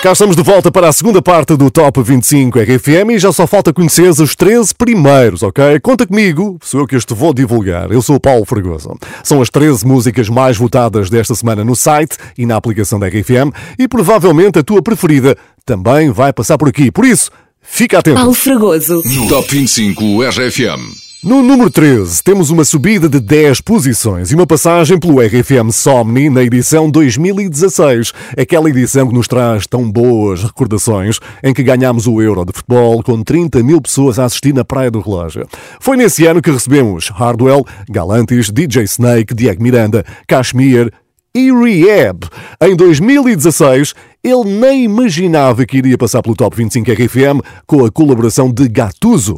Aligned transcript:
Cá 0.00 0.12
estamos 0.12 0.36
de 0.36 0.42
volta 0.44 0.70
para 0.70 0.88
a 0.88 0.92
segunda 0.92 1.20
parte 1.20 1.56
do 1.56 1.72
Top 1.72 2.00
25 2.00 2.60
RFM 2.60 3.10
e 3.14 3.18
já 3.18 3.32
só 3.32 3.48
falta 3.48 3.72
conhecer 3.72 4.08
os 4.08 4.36
13 4.36 4.72
primeiros, 4.72 5.42
ok? 5.42 5.80
Conta 5.80 6.06
comigo, 6.06 6.56
sou 6.62 6.80
eu 6.80 6.86
que 6.86 6.94
este 6.94 7.12
vou 7.12 7.34
divulgar. 7.34 7.90
Eu 7.90 8.00
sou 8.00 8.14
o 8.14 8.20
Paulo 8.20 8.44
Fragoso. 8.44 8.96
São 9.24 9.42
as 9.42 9.50
13 9.50 9.84
músicas 9.84 10.28
mais 10.28 10.56
votadas 10.56 11.10
desta 11.10 11.34
semana 11.34 11.64
no 11.64 11.74
site 11.74 12.16
e 12.38 12.46
na 12.46 12.54
aplicação 12.54 13.00
da 13.00 13.08
RFM 13.08 13.52
e 13.76 13.88
provavelmente 13.88 14.60
a 14.60 14.62
tua 14.62 14.80
preferida 14.80 15.36
também 15.66 16.12
vai 16.12 16.32
passar 16.32 16.56
por 16.56 16.68
aqui. 16.68 16.92
Por 16.92 17.04
isso, 17.04 17.32
fica 17.60 17.98
atento. 17.98 18.18
Paulo 18.18 18.34
Fragoso. 18.34 19.02
No 19.04 19.28
Top 19.28 19.48
25 19.50 20.22
RFM. 20.22 21.07
No 21.20 21.42
número 21.42 21.68
13, 21.68 22.22
temos 22.22 22.48
uma 22.48 22.64
subida 22.64 23.08
de 23.08 23.18
10 23.18 23.60
posições 23.62 24.30
e 24.30 24.36
uma 24.36 24.46
passagem 24.46 24.96
pelo 25.00 25.20
RFM 25.20 25.72
Somni 25.72 26.30
na 26.30 26.44
edição 26.44 26.88
2016. 26.88 28.12
Aquela 28.40 28.70
edição 28.70 29.08
que 29.08 29.14
nos 29.14 29.26
traz 29.26 29.66
tão 29.66 29.90
boas 29.90 30.44
recordações 30.44 31.18
em 31.42 31.52
que 31.52 31.64
ganhámos 31.64 32.06
o 32.06 32.22
Euro 32.22 32.44
de 32.44 32.52
futebol 32.52 33.02
com 33.02 33.20
30 33.20 33.64
mil 33.64 33.80
pessoas 33.80 34.16
a 34.20 34.26
assistir 34.26 34.54
na 34.54 34.64
Praia 34.64 34.92
do 34.92 35.00
Relógio. 35.00 35.44
Foi 35.80 35.96
nesse 35.96 36.24
ano 36.24 36.40
que 36.40 36.52
recebemos 36.52 37.08
Hardwell, 37.08 37.66
Galantis, 37.90 38.48
DJ 38.48 38.84
Snake, 38.84 39.34
Diego 39.34 39.60
Miranda, 39.60 40.04
Kashmir 40.28 40.92
e 41.34 41.50
Rehab. 41.50 42.28
Em 42.62 42.76
2016, 42.76 43.92
ele 44.22 44.44
nem 44.44 44.84
imaginava 44.84 45.66
que 45.66 45.78
iria 45.78 45.98
passar 45.98 46.22
pelo 46.22 46.36
Top 46.36 46.56
25 46.56 46.92
RFM 46.92 47.42
com 47.66 47.84
a 47.84 47.90
colaboração 47.90 48.52
de 48.52 48.68
Gatuso. 48.68 49.36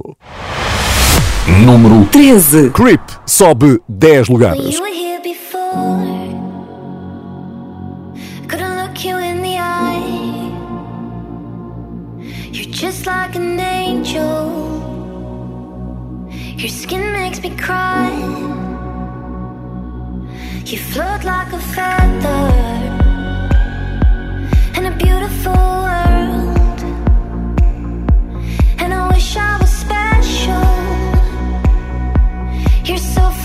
Número 1.49 2.07
13. 2.13 2.71
Creep 2.71 3.01
sobe 3.27 3.81
10 3.89 4.29
lugares. 4.29 4.81
Just 12.81 13.05
like 13.07 13.37
an 13.37 13.61
angel. 13.61 14.49
Your 16.57 16.71
skin 16.71 17.13
makes 17.13 17.43
me 17.43 17.51
cry. 17.51 18.09
You 20.65 20.79
float 20.79 21.23
like 21.23 21.53
a 21.53 21.59
feather 21.75 22.45
in 24.79 24.87
a 24.87 24.97
beautiful 24.97 25.53
world. 25.53 26.81
And 28.79 28.95
I 28.95 29.09
wish 29.13 29.37
I 29.37 29.59
was 29.61 29.70
so 33.15 33.40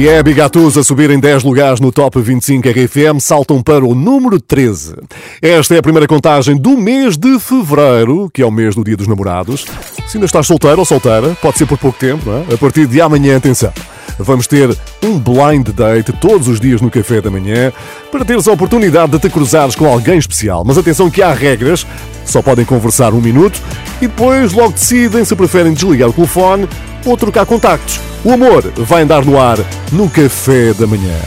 Rehab 0.00 0.30
e 0.30 0.32
Gatus 0.32 0.78
a 0.78 0.82
subirem 0.82 1.20
10 1.20 1.44
lugares 1.44 1.78
no 1.78 1.92
Top 1.92 2.18
25 2.18 2.66
RFM 2.70 3.20
saltam 3.20 3.62
para 3.62 3.84
o 3.84 3.94
número 3.94 4.40
13. 4.40 4.94
Esta 5.42 5.74
é 5.74 5.78
a 5.78 5.82
primeira 5.82 6.08
contagem 6.08 6.56
do 6.56 6.74
mês 6.74 7.18
de 7.18 7.38
fevereiro, 7.38 8.30
que 8.32 8.40
é 8.40 8.46
o 8.46 8.50
mês 8.50 8.74
do 8.74 8.82
Dia 8.82 8.96
dos 8.96 9.06
Namorados. 9.06 9.66
Se 10.06 10.16
ainda 10.16 10.24
estás 10.24 10.46
solteiro 10.46 10.78
ou 10.78 10.86
solteira, 10.86 11.36
pode 11.42 11.58
ser 11.58 11.66
por 11.66 11.76
pouco 11.76 11.98
tempo, 11.98 12.30
não 12.30 12.38
é? 12.38 12.54
A 12.54 12.56
partir 12.56 12.86
de 12.86 12.98
amanhã, 12.98 13.36
atenção. 13.36 13.70
Vamos 14.18 14.46
ter 14.46 14.74
um 15.04 15.18
blind 15.18 15.68
date 15.68 16.14
todos 16.14 16.48
os 16.48 16.58
dias 16.58 16.80
no 16.80 16.90
café 16.90 17.20
da 17.20 17.30
manhã 17.30 17.70
para 18.10 18.24
teres 18.24 18.48
a 18.48 18.52
oportunidade 18.52 19.12
de 19.12 19.18
te 19.18 19.28
cruzares 19.28 19.74
com 19.74 19.86
alguém 19.86 20.16
especial. 20.16 20.64
Mas 20.64 20.78
atenção 20.78 21.10
que 21.10 21.20
há 21.20 21.34
regras, 21.34 21.86
só 22.24 22.40
podem 22.40 22.64
conversar 22.64 23.12
um 23.12 23.20
minuto 23.20 23.60
e 24.00 24.06
depois 24.06 24.54
logo 24.54 24.72
decidem 24.72 25.26
se 25.26 25.36
preferem 25.36 25.74
desligar 25.74 26.08
o 26.08 26.12
telefone 26.14 26.66
ou 27.04 27.16
trocar 27.16 27.46
contactos. 27.46 28.00
O 28.24 28.32
amor 28.32 28.62
vai 28.76 29.02
andar 29.02 29.24
no 29.24 29.40
ar 29.40 29.58
no 29.92 30.08
café 30.08 30.72
da 30.74 30.86
manhã. 30.86 31.18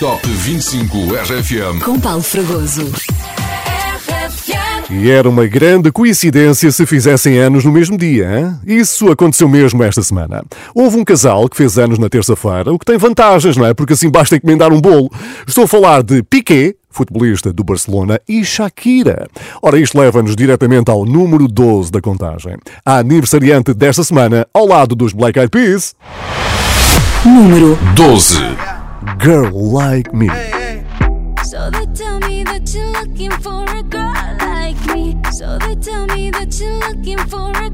Top 0.00 0.28
25 0.28 1.14
RFM. 1.14 1.82
Com 1.82 1.98
Paulo 1.98 2.22
Fragoso. 2.22 2.92
E 4.90 5.10
era 5.10 5.28
uma 5.28 5.46
grande 5.46 5.90
coincidência 5.90 6.70
se 6.70 6.84
fizessem 6.84 7.38
anos 7.38 7.64
no 7.64 7.72
mesmo 7.72 7.96
dia. 7.96 8.28
Hein? 8.38 8.58
Isso 8.66 9.10
aconteceu 9.10 9.48
mesmo 9.48 9.82
esta 9.82 10.02
semana. 10.02 10.44
Houve 10.74 10.98
um 10.98 11.04
casal 11.04 11.48
que 11.48 11.56
fez 11.56 11.78
anos 11.78 11.98
na 11.98 12.08
terça-feira, 12.08 12.72
o 12.72 12.78
que 12.78 12.84
tem 12.84 12.98
vantagens, 12.98 13.56
não 13.56 13.66
é? 13.66 13.72
Porque 13.72 13.94
assim 13.94 14.10
basta 14.10 14.36
encomendar 14.36 14.72
um 14.72 14.80
bolo. 14.80 15.10
Estou 15.48 15.64
a 15.64 15.68
falar 15.68 16.02
de 16.02 16.22
Piqué, 16.22 16.74
futebolista 16.94 17.52
do 17.52 17.64
Barcelona, 17.64 18.20
e 18.28 18.44
Shakira. 18.44 19.26
Ora, 19.60 19.78
isto 19.78 19.98
leva-nos 19.98 20.36
diretamente 20.36 20.90
ao 20.90 21.04
número 21.04 21.48
12 21.48 21.90
da 21.90 22.00
contagem. 22.00 22.56
A 22.84 22.98
aniversariante 22.98 23.74
desta 23.74 24.04
semana, 24.04 24.46
ao 24.54 24.66
lado 24.66 24.94
dos 24.94 25.12
Black 25.12 25.38
Eyed 25.38 25.50
Peas, 25.50 25.94
Número 27.24 27.78
12. 27.96 28.38
Girl 29.18 29.50
Like 29.50 30.14
Me. 30.14 30.28
So 31.42 31.70
they 31.70 31.86
tell 31.94 32.20
me 32.20 32.44
that 32.44 32.74
you're 32.74 32.92
looking 32.92 33.30
for 33.30 33.64
a 33.64 33.82
girl 33.82 34.12
like 34.40 34.76
me. 34.94 35.16
So 35.32 35.58
they 35.58 35.74
tell 35.76 36.06
me 36.06 36.30
that 36.32 36.60
you're 36.60 36.78
looking 36.80 37.18
for 37.26 37.50
a 37.50 37.70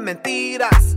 mentiras. 0.00 0.96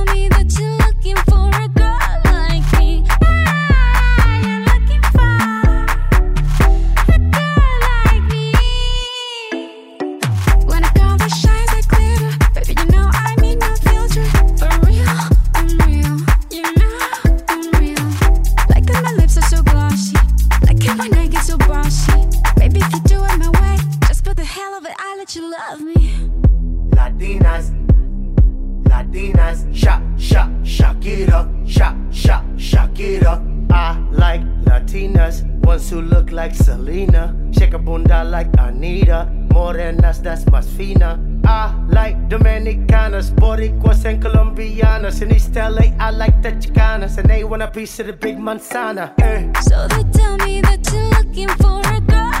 Latinas, 27.39 27.71
Latinas, 28.83 29.65
Sha, 29.73 30.01
Sha, 30.17 30.47
Shakira, 30.63 31.47
Sha, 31.65 31.95
Sha, 32.11 32.43
Shakira. 32.57 33.41
I 33.71 33.97
like 34.11 34.41
Latinas, 34.65 35.43
ones 35.63 35.89
who 35.89 36.01
look 36.01 36.31
like 36.31 36.53
Selena, 36.53 37.35
shake 37.57 37.73
a 37.73 37.79
bunda 37.79 38.23
like 38.23 38.49
Anita, 38.57 39.29
morenas 39.53 40.21
that's 40.21 40.43
más 40.45 40.65
fina. 40.75 41.19
I 41.45 41.73
like 41.87 42.17
Dominicanas, 42.27 43.31
Boricuas 43.31 44.05
and 44.05 44.21
Colombianas. 44.21 45.21
In 45.21 45.33
East 45.33 45.55
LA, 45.55 45.93
I 45.99 46.11
like 46.11 46.41
the 46.41 46.51
Chicanas, 46.51 47.17
and 47.17 47.29
they 47.29 47.43
want 47.43 47.61
a 47.61 47.67
piece 47.67 47.99
of 47.99 48.07
the 48.07 48.13
big 48.13 48.37
manzana. 48.37 49.13
Eh. 49.21 49.51
So 49.61 49.87
they 49.87 50.03
tell 50.11 50.37
me 50.37 50.61
that 50.61 50.85
you're 50.91 51.09
looking 51.09 51.49
for 51.57 51.79
a 51.79 52.01
girl. 52.01 52.40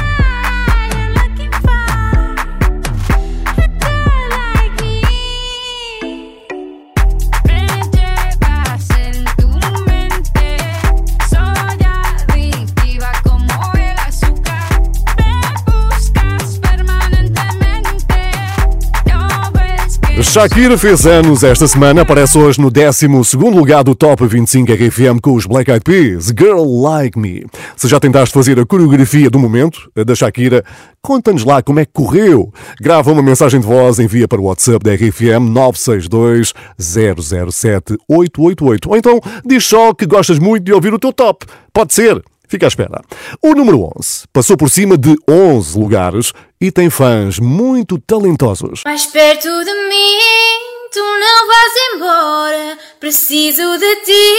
Shakira 20.31 20.77
fez 20.77 21.05
anos 21.05 21.43
esta 21.43 21.67
semana, 21.67 22.03
aparece 22.03 22.37
hoje 22.37 22.61
no 22.61 22.71
12 22.71 23.05
lugar 23.53 23.83
do 23.83 23.93
Top 23.93 24.25
25 24.25 24.71
RFM 24.71 25.19
com 25.21 25.33
os 25.33 25.45
Black 25.45 25.69
Eyed 25.69 25.83
Peas, 25.83 26.27
Girl 26.27 26.63
Like 26.81 27.19
Me. 27.19 27.45
Se 27.75 27.89
já 27.89 27.99
tentaste 27.99 28.33
fazer 28.33 28.57
a 28.57 28.65
coreografia 28.65 29.29
do 29.29 29.37
momento, 29.37 29.91
da 29.93 30.15
Shakira, 30.15 30.63
conta-nos 31.01 31.43
lá 31.43 31.61
como 31.61 31.81
é 31.81 31.85
que 31.85 31.91
correu. 31.91 32.49
Grava 32.79 33.11
uma 33.11 33.21
mensagem 33.21 33.59
de 33.59 33.67
voz, 33.67 33.99
envia 33.99 34.25
para 34.25 34.39
o 34.39 34.45
WhatsApp 34.45 34.85
da 34.85 34.95
RFM 34.95 35.49
962 35.51 36.53
007 36.79 37.97
888. 38.07 38.89
Ou 38.89 38.95
então 38.95 39.19
diz 39.45 39.65
só 39.65 39.93
que 39.93 40.05
gostas 40.05 40.39
muito 40.39 40.63
de 40.63 40.71
ouvir 40.71 40.93
o 40.93 40.99
teu 40.99 41.11
top. 41.11 41.45
Pode 41.73 41.93
ser. 41.93 42.23
Fica 42.51 42.65
à 42.65 42.67
espera. 42.67 43.01
O 43.41 43.53
número 43.55 43.89
11 43.97 44.27
passou 44.33 44.57
por 44.57 44.69
cima 44.69 44.97
de 44.97 45.15
11 45.25 45.79
lugares 45.79 46.33
e 46.59 46.69
tem 46.69 46.89
fãs 46.89 47.39
muito 47.39 47.97
talentosos. 47.97 48.81
Mais 48.83 49.05
perto 49.05 49.47
de 49.47 49.73
mim, 49.87 50.59
tu 50.91 50.99
não 50.99 51.47
vais 51.47 51.73
embora. 51.95 52.77
Preciso 52.99 53.77
de 53.77 53.95
ti, 54.03 54.35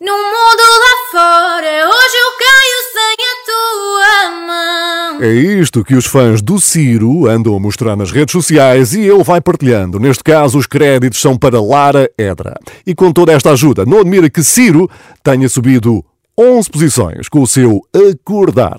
no 0.00 0.12
mundo 0.12 0.62
lá 0.82 1.10
fora. 1.12 1.88
Hoje 1.88 2.16
eu 2.16 2.32
caio 2.36 2.80
sem 2.92 3.16
a 3.22 3.36
tua 3.46 4.46
mão. 4.46 5.22
É 5.22 5.32
isto 5.32 5.84
que 5.84 5.94
os 5.94 6.04
fãs 6.04 6.42
do 6.42 6.60
Ciro 6.60 7.28
andam 7.28 7.54
a 7.54 7.60
mostrar 7.60 7.94
nas 7.94 8.10
redes 8.10 8.32
sociais 8.32 8.92
e 8.92 9.02
ele 9.02 9.22
vai 9.22 9.40
partilhando. 9.40 10.00
Neste 10.00 10.24
caso, 10.24 10.58
os 10.58 10.66
créditos 10.66 11.20
são 11.20 11.38
para 11.38 11.62
Lara 11.62 12.10
Edra. 12.18 12.58
E 12.84 12.92
com 12.92 13.12
toda 13.12 13.32
esta 13.32 13.52
ajuda, 13.52 13.86
não 13.86 14.00
admira 14.00 14.28
que 14.28 14.42
Ciro 14.42 14.90
tenha 15.22 15.48
subido 15.48 16.04
11 16.38 16.70
posições 16.70 17.28
com 17.30 17.40
o 17.40 17.46
seu 17.46 17.80
Acordar. 17.94 18.76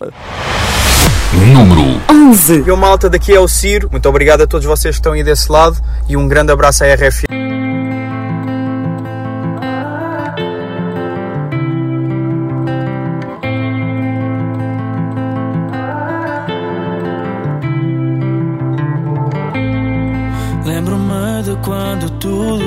Número 1.33 1.99
11. 2.29 2.63
E 2.67 2.71
o 2.71 2.77
malta 2.77 3.09
daqui 3.09 3.33
é 3.33 3.39
o 3.39 3.47
Ciro. 3.47 3.89
Muito 3.91 4.07
obrigado 4.07 4.41
a 4.41 4.47
todos 4.47 4.67
vocês 4.67 4.93
que 4.93 4.99
estão 4.99 5.13
aí 5.13 5.23
desse 5.23 5.51
lado 5.51 5.75
e 6.07 6.15
um 6.15 6.27
grande 6.27 6.51
abraço 6.51 6.83
à 6.83 6.93
RF. 6.93 7.25
Lembro-me 20.63 21.41
de 21.41 21.55
quando 21.65 22.07
tudo 22.19 22.66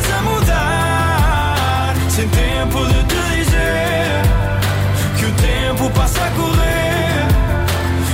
passa 6.01 6.25
a 6.25 6.31
correr. 6.31 7.27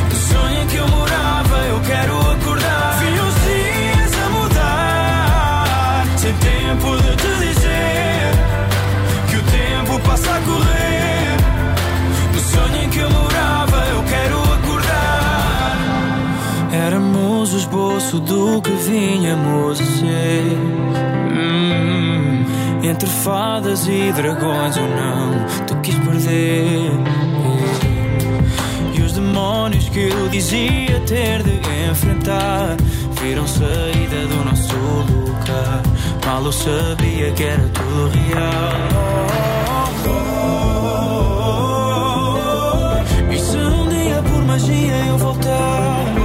Do 0.10 0.16
sonho 0.16 0.62
em 0.62 0.68
que 0.68 0.76
eu 0.76 0.88
morava 0.90 1.58
Eu 1.74 1.80
quero 1.82 2.20
acordar. 2.32 3.00
Vi 3.00 3.12
os 3.28 3.36
dias 3.48 4.14
a 4.26 4.30
mudar. 4.30 6.06
Sem 6.18 6.34
tempo 6.34 6.88
de 7.04 7.16
te 7.16 7.32
dizer 7.46 8.32
Que 9.30 9.38
o 9.38 9.44
tempo 9.44 10.00
passa 10.08 10.30
a 10.36 10.42
correr. 10.42 11.38
Do 12.34 12.40
sonho 12.40 12.84
em 12.84 12.90
que 12.90 13.00
eu 13.00 13.10
morava 13.10 13.78
Eu 13.96 14.04
quero 14.04 14.38
acordar. 14.58 15.78
Éramos 16.88 17.54
o 17.54 17.58
esboço 17.58 18.20
do 18.20 18.62
que 18.62 18.72
vinhamos 18.72 19.80
a 19.80 19.86
ser. 19.86 20.58
Hum, 21.40 22.46
entre 22.84 23.08
fadas 23.24 23.88
e 23.88 24.12
dragões 24.12 24.76
ou 24.76 24.88
não, 24.90 25.46
tu 25.66 25.76
quis 25.78 25.96
perder. 26.00 27.17
Os 29.68 29.74
demónios 29.74 29.90
que 29.90 30.00
eu 30.00 30.30
dizia 30.30 31.02
ter 31.06 31.44
de 31.44 31.60
enfrentar 31.92 32.78
viram 33.20 33.46
saída 33.46 34.26
do 34.28 34.46
nosso 34.46 34.74
lugar. 34.74 35.82
Mal 36.26 36.46
eu 36.46 36.52
sabia 36.54 37.32
que 37.34 37.44
era 37.44 37.70
tudo 37.70 38.12
real. 38.30 39.28
E 43.30 43.40
se 43.40 43.58
um 43.58 43.90
dia 43.90 44.24
por 44.24 44.46
magia 44.46 45.06
eu 45.08 45.18
voltar? 45.18 46.16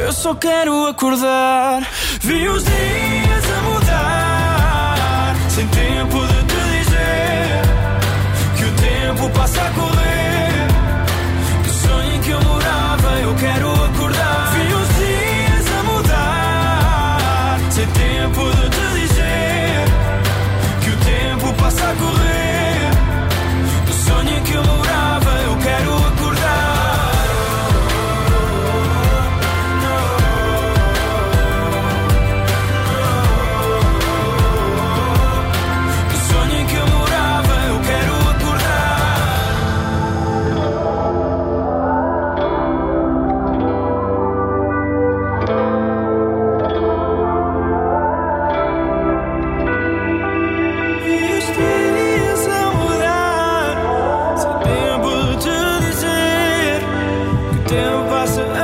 Eu 0.00 0.12
só 0.12 0.36
quero 0.36 0.86
acordar. 0.86 1.82
Vi 2.20 2.48
os 2.48 2.62
dias 2.62 3.44
a 3.58 3.62
mudar. 3.62 5.36
Sem 5.48 5.66
tempo 5.66 6.18
de 6.28 6.44
te 6.44 6.54
dizer 6.78 7.62
que 8.56 8.64
o 8.64 8.72
tempo 8.72 9.30
passa. 9.30 9.85
Quero 13.36 13.85
tempo 58.26 58.55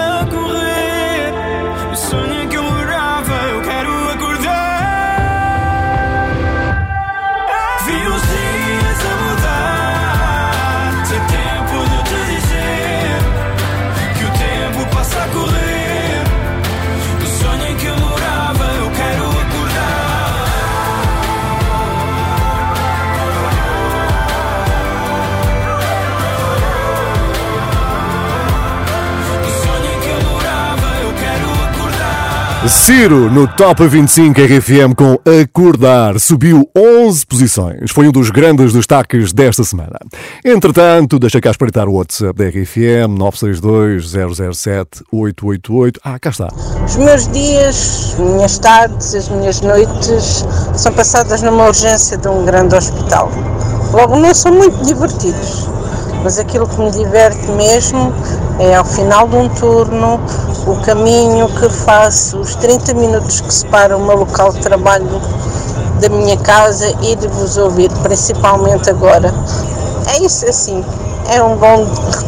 Ciro 32.72 33.30
no 33.30 33.46
Top 33.46 33.86
25 33.86 34.40
RFM 34.40 34.94
com 34.96 35.18
Acordar 35.40 36.18
subiu 36.18 36.68
11 36.74 37.26
posições. 37.26 37.90
Foi 37.92 38.08
um 38.08 38.10
dos 38.10 38.30
grandes 38.30 38.72
destaques 38.72 39.30
desta 39.32 39.62
semana. 39.62 39.98
Entretanto, 40.42 41.18
deixa 41.18 41.40
cá 41.40 41.50
espreitar 41.50 41.86
o 41.86 41.92
WhatsApp 41.92 42.36
da 42.36 42.48
RFM 42.48 43.16
962 43.16 44.10
007 44.56 45.04
888. 45.12 46.00
Ah, 46.02 46.18
cá 46.18 46.30
está. 46.30 46.48
Os 46.84 46.96
meus 46.96 47.28
dias, 47.28 48.14
as 48.14 48.18
minhas 48.18 48.58
tardes, 48.58 49.14
as 49.14 49.28
minhas 49.28 49.60
noites 49.60 50.44
são 50.74 50.92
passadas 50.94 51.42
numa 51.42 51.66
urgência 51.66 52.16
de 52.16 52.26
um 52.26 52.44
grande 52.44 52.74
hospital. 52.74 53.30
Logo, 53.92 54.16
não 54.16 54.34
são 54.34 54.50
muito 54.50 54.82
divertidos, 54.84 55.68
mas 56.22 56.38
aquilo 56.38 56.66
que 56.66 56.80
me 56.80 56.90
diverte 56.90 57.50
mesmo 57.52 58.12
é 58.58 58.74
ao 58.74 58.84
final 58.84 59.28
de 59.28 59.36
um 59.36 59.48
turno, 59.48 60.20
o 60.66 60.76
caminho 60.82 61.48
que 61.48 61.68
faço, 61.68 62.38
os 62.38 62.54
30 62.56 62.94
minutos 62.94 63.40
que 63.40 63.52
separam 63.52 63.98
o 63.98 64.06
meu 64.06 64.16
local 64.18 64.52
de 64.52 64.60
trabalho 64.60 65.20
da 66.00 66.08
minha 66.08 66.36
casa 66.38 66.94
e 67.02 67.16
de 67.16 67.28
vos 67.28 67.56
ouvir, 67.56 67.90
principalmente 68.02 68.90
agora. 68.90 69.32
É 70.08 70.24
isso 70.24 70.46
assim, 70.46 70.84
é 71.30 71.42
um 71.42 71.56
bom 71.56 71.86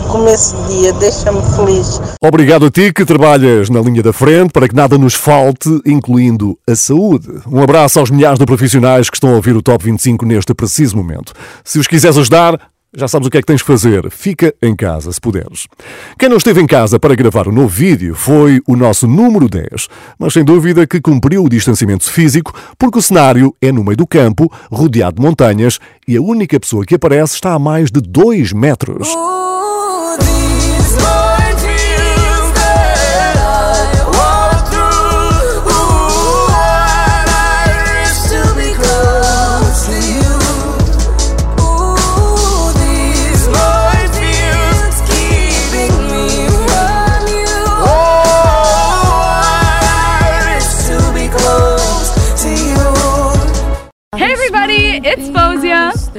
começo 0.08 0.56
de 0.56 0.78
dia, 0.78 0.92
deixa-me 0.94 1.42
feliz. 1.56 2.00
Obrigado 2.20 2.66
a 2.66 2.70
ti 2.70 2.92
que 2.92 3.04
trabalhas 3.04 3.68
na 3.68 3.80
linha 3.80 4.02
da 4.02 4.12
frente 4.12 4.52
para 4.52 4.68
que 4.68 4.74
nada 4.74 4.96
nos 4.96 5.14
falte, 5.14 5.68
incluindo 5.84 6.56
a 6.68 6.74
saúde. 6.74 7.28
Um 7.50 7.62
abraço 7.62 7.98
aos 7.98 8.10
milhares 8.10 8.38
de 8.38 8.46
profissionais 8.46 9.10
que 9.10 9.16
estão 9.16 9.30
a 9.30 9.34
ouvir 9.34 9.56
o 9.56 9.62
Top 9.62 9.84
25 9.84 10.24
neste 10.24 10.54
preciso 10.54 10.96
momento. 10.96 11.32
Se 11.64 11.78
os 11.78 11.86
quiseres 11.86 12.16
ajudar, 12.16 12.58
já 12.96 13.08
sabes 13.08 13.26
o 13.26 13.30
que 13.30 13.38
é 13.38 13.40
que 13.40 13.46
tens 13.46 13.60
de 13.60 13.64
fazer. 13.64 14.10
Fica 14.10 14.54
em 14.62 14.74
casa, 14.74 15.12
se 15.12 15.20
puderes. 15.20 15.66
Quem 16.18 16.28
não 16.28 16.36
esteve 16.36 16.60
em 16.60 16.66
casa 16.66 16.98
para 16.98 17.14
gravar 17.14 17.48
o 17.48 17.52
novo 17.52 17.68
vídeo 17.68 18.14
foi 18.14 18.60
o 18.66 18.76
nosso 18.76 19.06
número 19.06 19.48
10, 19.48 19.88
mas 20.18 20.32
sem 20.32 20.44
dúvida 20.44 20.86
que 20.86 21.00
cumpriu 21.00 21.44
o 21.44 21.48
distanciamento 21.48 22.10
físico, 22.10 22.52
porque 22.78 22.98
o 22.98 23.02
cenário 23.02 23.54
é 23.60 23.72
no 23.72 23.84
meio 23.84 23.96
do 23.96 24.06
campo, 24.06 24.50
rodeado 24.70 25.16
de 25.16 25.22
montanhas, 25.22 25.78
e 26.06 26.16
a 26.16 26.22
única 26.22 26.58
pessoa 26.58 26.84
que 26.84 26.94
aparece 26.94 27.34
está 27.34 27.52
a 27.52 27.58
mais 27.58 27.90
de 27.90 28.00
2 28.00 28.52
metros. 28.52 29.08
Hey 30.96 31.23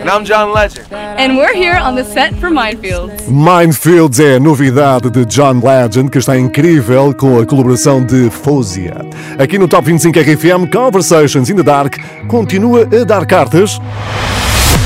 And 0.06 0.12
I'm 0.12 0.24
John 0.24 0.54
Legend. 0.54 0.94
And 0.94 1.36
we're 1.36 1.56
here 1.56 1.78
on 1.78 1.96
the 1.96 2.04
set 2.04 2.36
for 2.36 2.52
Minefields. 2.52 3.28
Minefields 3.28 4.20
é 4.20 4.36
a 4.36 4.40
novidade 4.40 5.10
de 5.10 5.26
John 5.26 5.60
Legend, 5.64 6.12
que 6.12 6.20
está 6.20 6.38
incrível 6.38 7.12
com 7.12 7.40
a 7.40 7.46
colaboração 7.46 8.06
de 8.06 8.30
Fozia. 8.30 8.98
Aqui 9.40 9.58
no 9.58 9.68
Top 9.68 9.84
25 9.84 10.20
RFM, 10.20 10.72
Conversations 10.72 11.50
in 11.50 11.56
the 11.56 11.64
Dark 11.64 11.98
continua 12.28 12.84
a 12.84 13.04
dar 13.04 13.26
cartas. 13.26 13.82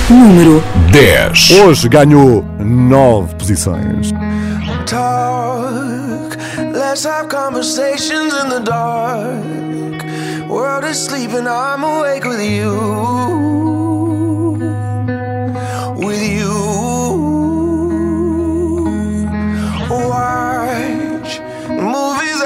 Número 0.10 0.64
10. 0.90 1.52
Hoje 1.52 1.90
ganhou 1.90 2.46
9 2.58 3.36
posições. 3.36 4.14
talk. 4.86 6.38
Let's 6.72 7.04
have 7.04 7.28
conversations 7.28 8.34
in 8.42 8.50
the 8.50 8.62
dark. 8.62 10.48
World 10.50 10.86
is 10.86 10.98
sleeping, 10.98 11.46
I'm 11.46 11.84
awake 11.84 12.24
with 12.24 12.42
you. 12.42 13.59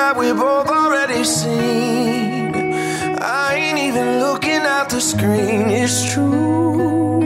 That 0.03 0.17
we 0.17 0.29
both 0.33 0.69
already 0.81 1.23
seen. 1.23 2.51
I 3.45 3.47
ain't 3.61 3.79
even 3.87 4.07
looking 4.25 4.63
at 4.77 4.85
the 4.93 4.99
screen, 4.99 5.63
it's 5.81 5.97
true. 6.11 7.23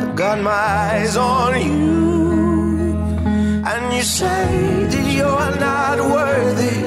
I 0.00 0.02
got 0.22 0.36
my 0.40 0.64
eyes 0.82 1.14
on 1.16 1.52
you. 1.68 1.98
And 3.72 3.84
you 3.96 4.04
say 4.20 4.46
that 4.92 5.06
you're 5.18 5.52
not 5.68 5.98
worthy. 6.16 6.78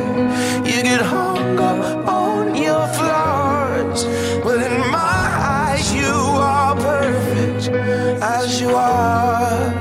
You 0.70 0.78
get 0.90 1.02
hung 1.14 1.58
up 1.70 1.80
on 2.26 2.44
your 2.68 2.86
flaws. 2.98 4.00
But 4.44 4.58
in 4.70 4.78
my 5.00 5.24
eyes, 5.60 5.86
you 6.00 6.16
are 6.54 6.76
perfect 6.90 7.64
as 8.38 8.60
you 8.62 8.72
are. 8.76 9.81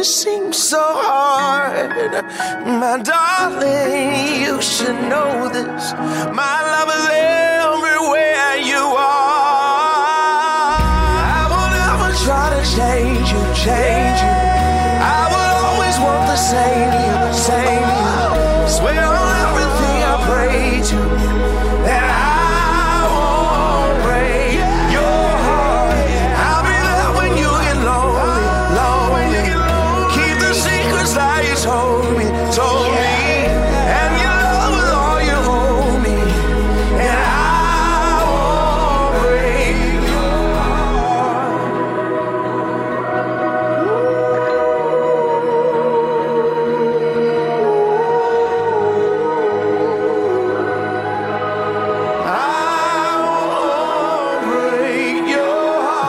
it 0.00 0.04
seems 0.04 0.56
so 0.56 0.82
hard. 0.82 1.90
My 2.80 2.98
darling, 3.02 4.40
you 4.40 4.62
should 4.62 5.00
know 5.12 5.50
this. 5.50 5.92
My 6.42 6.56
love 6.72 6.88
is 6.96 7.19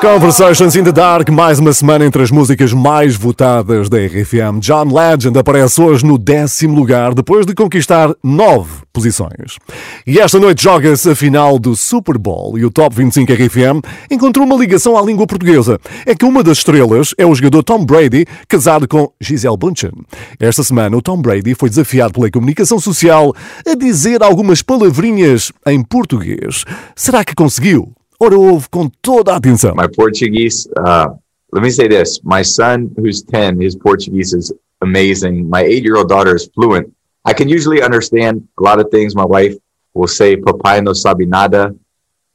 Conversations 0.01 0.75
in 0.75 0.83
the 0.83 0.91
Dark, 0.91 1.29
mais 1.29 1.59
uma 1.59 1.71
semana 1.71 2.03
entre 2.03 2.23
as 2.23 2.31
músicas 2.31 2.73
mais 2.73 3.15
votadas 3.15 3.87
da 3.87 3.99
RFM. 3.99 4.59
John 4.59 4.91
Legend 4.91 5.37
aparece 5.37 5.79
hoje 5.79 6.03
no 6.03 6.17
décimo 6.17 6.73
lugar, 6.73 7.13
depois 7.13 7.45
de 7.45 7.53
conquistar 7.53 8.11
nove 8.23 8.81
posições. 8.91 9.59
E 10.07 10.19
esta 10.19 10.39
noite 10.39 10.63
joga-se 10.63 11.11
a 11.11 11.15
final 11.15 11.59
do 11.59 11.75
Super 11.75 12.17
Bowl 12.17 12.57
e 12.57 12.65
o 12.65 12.71
Top 12.71 12.95
25 12.95 13.31
RFM 13.31 13.85
encontrou 14.09 14.43
uma 14.43 14.55
ligação 14.55 14.97
à 14.97 15.03
língua 15.03 15.27
portuguesa. 15.27 15.79
É 16.03 16.15
que 16.15 16.25
uma 16.25 16.41
das 16.41 16.57
estrelas 16.57 17.13
é 17.15 17.23
o 17.23 17.35
jogador 17.35 17.61
Tom 17.61 17.85
Brady, 17.85 18.25
casado 18.47 18.87
com 18.87 19.11
Gisele 19.21 19.55
Bündchen. 19.55 19.91
Esta 20.39 20.63
semana, 20.63 20.97
o 20.97 21.01
Tom 21.03 21.21
Brady 21.21 21.53
foi 21.53 21.69
desafiado 21.69 22.13
pela 22.13 22.31
comunicação 22.31 22.79
social 22.79 23.35
a 23.67 23.75
dizer 23.75 24.23
algumas 24.23 24.63
palavrinhas 24.63 25.51
em 25.67 25.83
português. 25.83 26.65
Será 26.95 27.23
que 27.23 27.35
conseguiu? 27.35 27.93
Ora, 28.23 28.37
ouve 28.37 28.69
com 28.69 28.87
toda 29.01 29.33
a 29.33 29.37
atenção. 29.37 29.73
My 29.73 29.87
Portuguese, 29.87 30.69
uh, 30.77 31.09
let 31.51 31.63
me 31.63 31.71
say 31.71 31.87
this. 31.87 32.21
My 32.23 32.43
son, 32.43 32.91
who's 32.95 33.23
10, 33.23 33.59
his 33.59 33.75
Portuguese 33.75 34.31
is 34.33 34.53
amazing. 34.79 35.49
My 35.49 35.63
eight 35.63 35.81
year 35.83 35.97
old 35.97 36.07
daughter 36.07 36.35
is 36.35 36.47
fluent. 36.53 36.93
I 37.25 37.33
can 37.33 37.49
usually 37.49 37.81
understand 37.81 38.47
a 38.59 38.61
lot 38.61 38.79
of 38.79 38.91
things. 38.91 39.15
My 39.15 39.25
wife 39.25 39.55
will 39.95 40.07
say, 40.07 40.35
Papai 40.35 40.83
no 40.83 40.93
sabe 40.93 41.25
nada. 41.25 41.73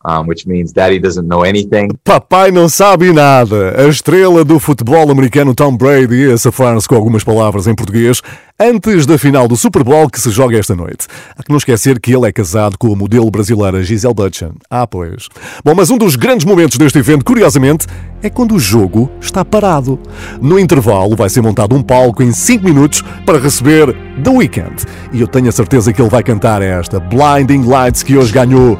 Um, 0.07 0.27
which 0.27 0.47
means 0.47 0.73
Daddy 0.73 0.99
doesn't 0.99 1.27
know 1.27 1.45
anything. 1.45 1.89
Papai 2.05 2.51
não 2.51 2.69
sabe 2.69 3.13
nada. 3.13 3.75
A 3.77 3.89
estrela 3.89 4.45
do 4.45 4.61
futebol 4.61 5.11
americano 5.11 5.55
Tom 5.55 5.77
Brady 5.77 6.31
a 6.31 6.39
safar-se 6.39 6.89
com 6.89 6.95
algumas 6.95 7.25
palavras 7.25 7.67
em 7.67 7.75
português 7.75 8.23
antes 8.59 9.05
da 9.05 9.19
final 9.19 9.47
do 9.47 9.57
Super 9.57 9.83
Bowl 9.83 10.09
que 10.09 10.21
se 10.21 10.31
joga 10.31 10.59
esta 10.59 10.75
noite. 10.75 11.07
Há 11.37 11.43
que 11.43 11.51
não 11.51 11.59
esquecer 11.59 12.01
que 12.01 12.15
ele 12.15 12.27
é 12.27 12.33
casado 12.33 12.79
com 12.79 12.93
a 12.93 12.97
modelo 12.97 13.31
brasileira 13.31 13.83
Gisele 13.83 14.15
Butchen. 14.15 14.53
Ah, 14.71 14.87
pois. 14.87 15.29
Bom, 15.65 15.75
mas 15.75 15.91
um 15.91 15.99
dos 15.99 16.17
grandes 16.17 16.47
momentos 16.47 16.79
deste 16.79 16.99
evento, 16.99 17.25
curiosamente, 17.25 17.87
é 18.23 18.31
quando 18.31 18.55
o 18.55 18.59
jogo 18.59 19.11
está 19.21 19.45
parado. 19.45 19.99
No 20.41 20.59
intervalo 20.59 21.17
vai 21.17 21.29
ser 21.29 21.43
montado 21.43 21.75
um 21.75 21.83
palco 21.83 22.23
em 22.23 22.33
5 22.33 22.65
minutos 22.65 23.03
para 23.27 23.39
receber 23.39 23.95
The 24.23 24.31
Weeknd. 24.31 24.85
E 25.13 25.21
eu 25.21 25.29
tenho 25.29 25.49
a 25.49 25.53
certeza 25.53 25.93
que 25.93 26.01
ele 26.01 26.11
vai 26.11 26.23
cantar 26.23 26.63
esta 26.63 26.99
Blinding 26.99 27.65
Lights 27.65 28.03
que 28.03 28.17
hoje 28.17 28.33
ganhou 28.33 28.79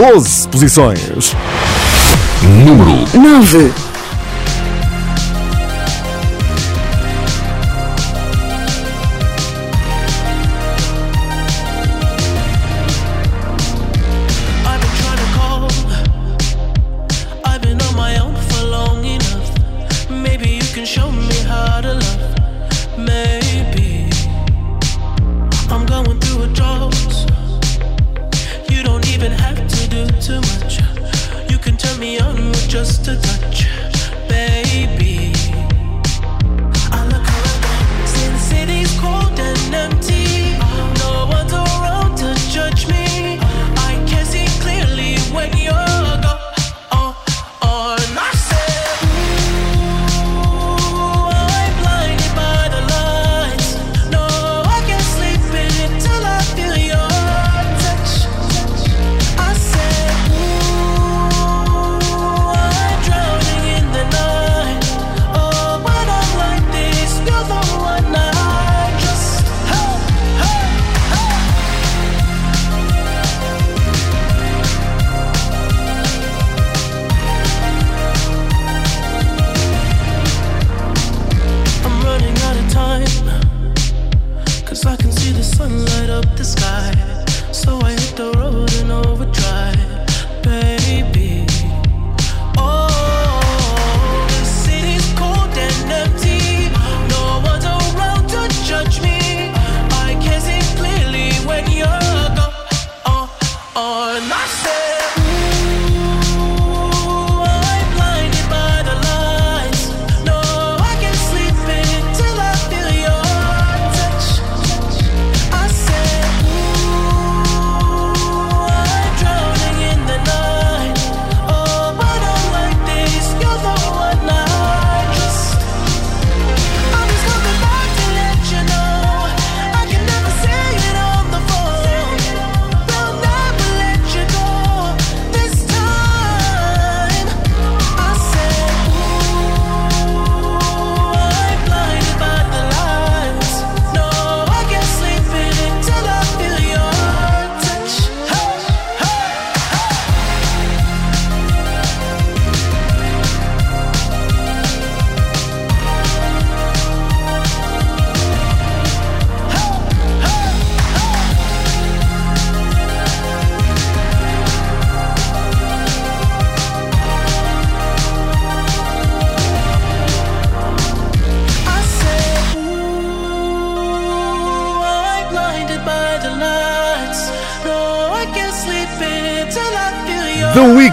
12 0.00 0.48
posições. 0.48 1.36
Número 2.42 3.06
9. 3.12 3.70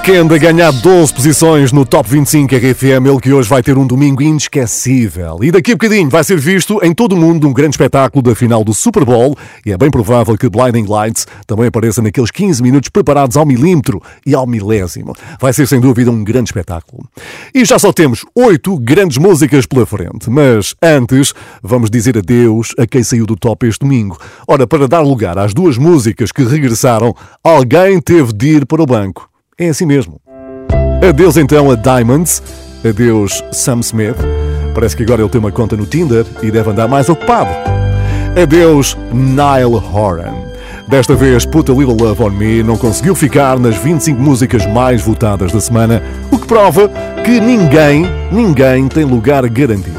Weeknd 0.08 0.34
a 0.34 0.38
ganhar 0.38 0.72
12 0.72 1.14
posições 1.14 1.74
no 1.74 1.86
Top 1.86 2.10
25 2.10 2.56
RFM, 2.56 3.06
ele 3.06 3.20
que 3.20 3.34
hoje 3.34 3.50
vai 3.50 3.62
ter 3.62 3.78
um 3.78 3.86
domingo 3.86 4.22
inesquecível. 4.22 5.40
E 5.42 5.52
daqui 5.52 5.74
a 5.74 5.76
bocadinho 5.76 6.10
vai 6.10 6.24
ser 6.24 6.40
visto 6.40 6.80
em 6.82 6.94
todo 6.94 7.12
o 7.12 7.18
mundo 7.18 7.46
um 7.46 7.52
grande 7.52 7.72
espetáculo 7.72 8.22
da 8.22 8.34
final 8.34 8.64
do 8.64 8.74
Super 8.74 9.04
Bowl 9.04 9.38
e 9.66 9.74
é 9.74 9.78
bem 9.78 9.92
provável 9.92 10.38
que 10.38 10.48
Blinding 10.48 10.86
Lights 10.88 11.28
também 11.46 11.68
apareça 11.68 12.02
naqueles 12.02 12.32
15 12.32 12.64
minutos 12.64 12.88
preparados 12.90 13.36
ao 13.36 13.46
milímetro 13.46 14.02
e 14.26 14.34
ao 14.34 14.48
milésimo. 14.48 15.14
Vai 15.42 15.52
ser 15.52 15.68
sem 15.68 15.82
dúvida 15.82 16.10
um 16.10 16.24
grande 16.24 16.52
espetáculo. 16.52 17.04
E 17.54 17.66
já 17.66 17.78
só 17.78 17.92
temos 17.92 18.26
8 18.34 18.80
grandes 18.80 19.18
músicas 19.18 19.66
pela 19.66 19.86
frente, 19.86 20.30
mas 20.30 20.74
antes 20.82 21.34
vamos 21.62 21.90
dizer 21.90 22.18
adeus 22.18 22.74
a 22.80 22.88
quem 22.88 23.04
saiu 23.04 23.26
do 23.26 23.36
top 23.36 23.68
este 23.68 23.82
domingo. 23.82 24.18
Ora, 24.48 24.66
para 24.66 24.88
dar 24.88 25.02
lugar 25.02 25.38
às 25.38 25.54
duas 25.54 25.78
músicas 25.78 26.32
que 26.32 26.46
regressaram, 26.46 27.14
alguém 27.44 28.00
teve 28.00 28.32
de 28.32 28.56
ir 28.56 28.66
para 28.66 28.82
o 28.82 28.86
banco. 28.86 29.28
É 29.60 29.70
assim 29.70 29.88
mesmo. 29.88 30.22
Adeus 31.08 31.36
então 31.36 31.72
a 31.72 31.76
Diamonds, 31.76 32.44
adeus 32.88 33.44
Sam 33.52 33.80
Smith. 33.80 34.18
Parece 34.76 34.96
que 34.96 35.02
agora 35.02 35.24
ele 35.24 35.30
tem 35.30 35.40
uma 35.40 35.52
conta 35.52 35.76
no 35.76 35.88
Tinder 35.88 36.24
e 36.44 36.52
deve 36.52 36.70
andar 36.70 36.88
mais 36.88 37.10
ocupado. 37.10 37.50
Adeus 38.40 38.96
Niall 39.12 39.74
Horan. 39.74 40.36
Desta 40.88 41.16
vez, 41.16 41.44
Put 41.44 41.72
a 41.72 41.74
Little 41.74 41.98
Love 42.00 42.22
on 42.22 42.30
Me 42.30 42.62
não 42.62 42.78
conseguiu 42.78 43.16
ficar 43.16 43.58
nas 43.58 43.76
25 43.78 44.22
músicas 44.22 44.64
mais 44.68 45.02
votadas 45.02 45.52
da 45.52 45.60
semana, 45.60 46.04
o 46.32 46.38
que 46.38 46.46
prova 46.46 46.88
que 47.26 47.42
ninguém, 47.42 48.06
ninguém 48.32 48.88
tem 48.88 49.06
lugar 49.06 49.50
garantido. 49.50 49.97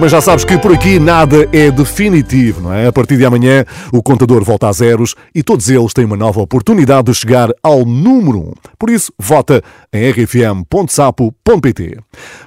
Mas 0.00 0.10
já 0.10 0.20
sabes 0.20 0.44
que 0.44 0.58
por 0.58 0.74
aqui 0.74 0.98
nada 0.98 1.48
é 1.52 1.70
definitivo, 1.70 2.60
não 2.60 2.74
é? 2.74 2.88
A 2.88 2.92
partir 2.92 3.16
de 3.16 3.24
amanhã 3.24 3.64
o 3.92 4.02
contador 4.02 4.44
volta 4.44 4.68
a 4.68 4.72
zeros 4.72 5.14
e 5.34 5.42
todos 5.42 5.68
eles 5.70 5.92
têm 5.92 6.04
uma 6.04 6.16
nova 6.16 6.40
oportunidade 6.40 7.10
de 7.10 7.14
chegar 7.14 7.50
ao 7.62 7.84
número 7.84 8.40
1. 8.40 8.52
Por 8.78 8.90
isso, 8.90 9.12
vota 9.18 9.62
em 9.92 10.10
rfm.sapo.pt. 10.10 11.98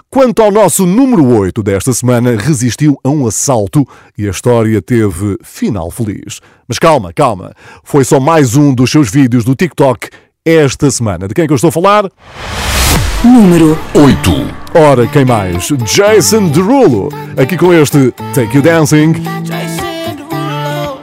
Quanto 0.10 0.42
ao 0.42 0.52
nosso 0.52 0.86
número 0.86 1.26
8 1.26 1.64
desta 1.64 1.94
semana, 1.94 2.36
resistiu 2.36 2.98
a 3.04 3.10
um 3.10 3.26
assalto 3.26 3.88
e 4.18 4.28
a 4.28 4.32
história 4.32 4.82
teve 4.82 5.38
final 5.42 5.90
feliz. 5.90 6.42
Mas 6.68 6.78
calma, 6.78 7.14
calma. 7.14 7.54
Foi 7.84 8.04
só 8.04 8.20
mais 8.20 8.56
um 8.56 8.74
dos 8.74 8.92
seus 8.92 9.10
vídeos 9.10 9.46
do 9.46 9.56
TikTok 9.56 10.10
esta 10.46 10.92
semana. 10.92 11.28
De 11.28 11.34
quem 11.34 11.46
é 11.46 11.48
que 11.48 11.54
eu 11.54 11.56
estou 11.56 11.70
a 11.70 11.72
falar? 11.72 12.12
Número 13.24 13.78
8. 13.96 14.67
Ora, 14.78 15.08
quem 15.08 15.26
mais? 15.26 15.70
Jason 15.86 16.50
Derulo, 16.50 17.10
aqui 17.36 17.58
com 17.58 17.74
este 17.74 18.14
Take 18.36 18.56
You 18.56 18.62
Dancing. 18.62 19.14
Jason 19.44 20.16
Derulo. 20.16 21.02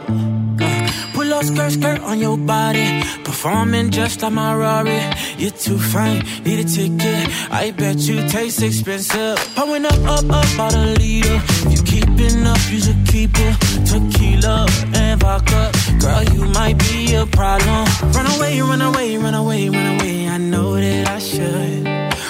Pull 1.13 1.33
up 1.35 1.45
skirts, 1.45 1.75
skirt 1.75 2.01
on 2.05 2.21
your 2.21 2.37
body, 2.37 3.03
performing 3.25 3.91
just 3.91 4.23
like 4.23 4.33
my 4.33 4.55
Rari. 4.55 5.01
You're 5.39 5.51
too 5.51 5.77
fine, 5.77 6.23
need 6.45 6.61
a 6.61 6.65
ticket. 6.65 7.29
I 7.51 7.73
bet 7.73 7.97
you 8.07 8.23
taste 8.29 8.63
expensive. 8.63 9.39
Pouring 9.57 9.87
up, 9.87 9.99
up, 10.05 10.31
up, 10.31 10.47
about 10.55 10.75
a 10.75 10.95
liter. 10.97 11.41
If 11.67 11.73
you 11.73 11.83
keeping 11.83 12.47
up, 12.47 12.61
you 12.71 12.81
should 12.81 13.05
keep 13.09 13.33
it. 13.35 13.57
Tequila 13.85 14.69
and 14.95 15.21
vodka, 15.21 15.73
girl, 15.99 16.23
you 16.33 16.45
might 16.45 16.79
be 16.79 17.17
a 17.17 17.27
problem. 17.27 17.87
Run 18.15 18.27
away, 18.37 18.61
run 18.61 18.83
away, 18.83 19.17
run 19.17 19.35
away, 19.35 19.69
run 19.69 19.99
away. 19.99 20.29
I 20.29 20.39
know 20.39 20.77
that 20.77 21.09
I 21.09 21.19
should, 21.19 21.85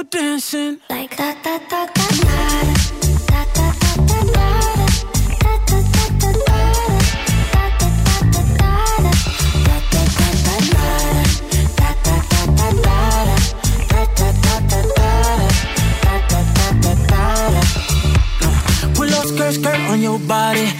You 0.00 0.04
dancing. 0.08 0.80
Like 0.88 1.16
that, 1.16 1.42
that, 1.44 1.68
that, 1.68 1.94
that, 1.94 2.10
Pull 18.94 19.14
up 19.14 19.26
skirt, 19.26 19.54
skirt 19.54 19.80
on 19.90 20.00
your 20.00 20.18
body. 20.20 20.79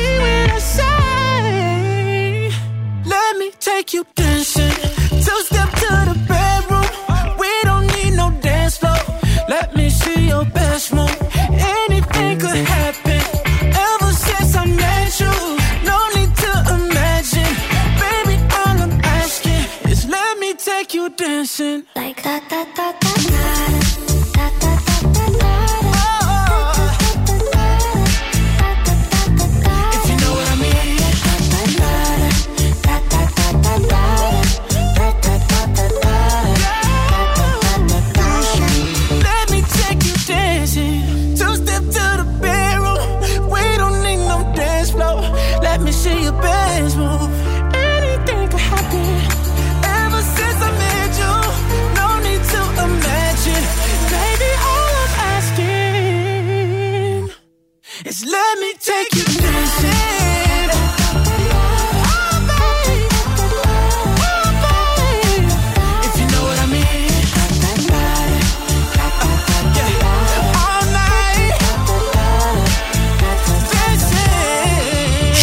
Let 3.81 3.87
me 3.87 3.93
take 3.93 3.93
you 3.95 4.05
dancing. 4.15 4.90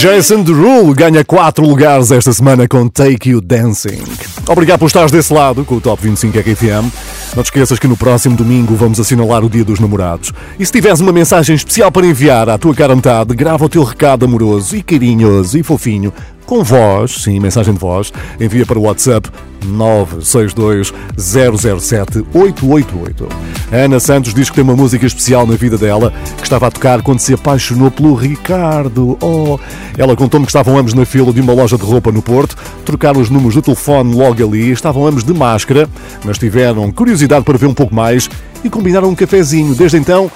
Jason 0.00 0.44
Derulo 0.44 0.94
ganha 0.94 1.24
4 1.24 1.66
lugares 1.66 2.12
esta 2.12 2.32
semana 2.32 2.68
com 2.68 2.86
Take 2.86 3.30
You 3.30 3.40
Dancing. 3.40 4.04
Obrigado 4.48 4.78
por 4.78 4.86
estares 4.86 5.10
desse 5.10 5.32
lado 5.32 5.64
com 5.64 5.74
o 5.74 5.80
Top 5.80 6.00
25 6.00 6.38
RFM. 6.38 6.88
Não 7.34 7.42
te 7.42 7.46
esqueças 7.46 7.80
que 7.80 7.88
no 7.88 7.96
próximo 7.96 8.36
domingo 8.36 8.76
vamos 8.76 9.00
assinalar 9.00 9.44
o 9.44 9.50
Dia 9.50 9.64
dos 9.64 9.80
Namorados. 9.80 10.32
E 10.56 10.64
se 10.64 10.70
tiveres 10.70 11.00
uma 11.00 11.10
mensagem 11.10 11.56
especial 11.56 11.90
para 11.90 12.06
enviar 12.06 12.48
à 12.48 12.56
tua 12.56 12.76
cara 12.76 12.94
metade, 12.94 13.34
grava 13.34 13.64
o 13.64 13.68
teu 13.68 13.82
recado 13.82 14.24
amoroso 14.24 14.76
e 14.76 14.84
carinhoso 14.84 15.58
e 15.58 15.64
fofinho 15.64 16.12
com 16.48 16.64
voz, 16.64 17.24
sim, 17.24 17.38
mensagem 17.38 17.74
de 17.74 17.78
voz, 17.78 18.10
envia 18.40 18.64
para 18.64 18.78
o 18.78 18.82
WhatsApp 18.84 19.30
962 19.66 20.94
007 21.18 22.24
888. 22.32 23.28
A 23.70 23.76
Ana 23.76 24.00
Santos 24.00 24.32
diz 24.32 24.48
que 24.48 24.54
tem 24.54 24.64
uma 24.64 24.74
música 24.74 25.04
especial 25.04 25.46
na 25.46 25.56
vida 25.56 25.76
dela 25.76 26.10
que 26.38 26.44
estava 26.44 26.66
a 26.66 26.70
tocar 26.70 27.02
quando 27.02 27.18
se 27.18 27.34
apaixonou 27.34 27.90
pelo 27.90 28.14
Ricardo. 28.14 29.18
Oh, 29.20 29.58
ela 29.98 30.16
contou-me 30.16 30.46
que 30.46 30.50
estavam 30.50 30.78
ambos 30.78 30.94
na 30.94 31.04
fila 31.04 31.34
de 31.34 31.40
uma 31.42 31.52
loja 31.52 31.76
de 31.76 31.84
roupa 31.84 32.10
no 32.10 32.22
Porto, 32.22 32.56
trocaram 32.82 33.20
os 33.20 33.28
números 33.28 33.54
do 33.54 33.60
telefone 33.60 34.14
logo 34.14 34.42
ali, 34.42 34.70
estavam 34.70 35.06
ambos 35.06 35.24
de 35.24 35.34
máscara, 35.34 35.86
mas 36.24 36.38
tiveram 36.38 36.90
curiosidade 36.90 37.44
para 37.44 37.58
ver 37.58 37.66
um 37.66 37.74
pouco 37.74 37.94
mais 37.94 38.26
e 38.64 38.70
combinaram 38.70 39.10
um 39.10 39.14
cafezinho. 39.14 39.74
Desde 39.74 39.98
então, 39.98 40.30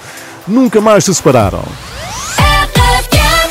nunca 0.47 0.79
mais 0.79 1.05
se 1.05 1.15
separaram. 1.15 1.63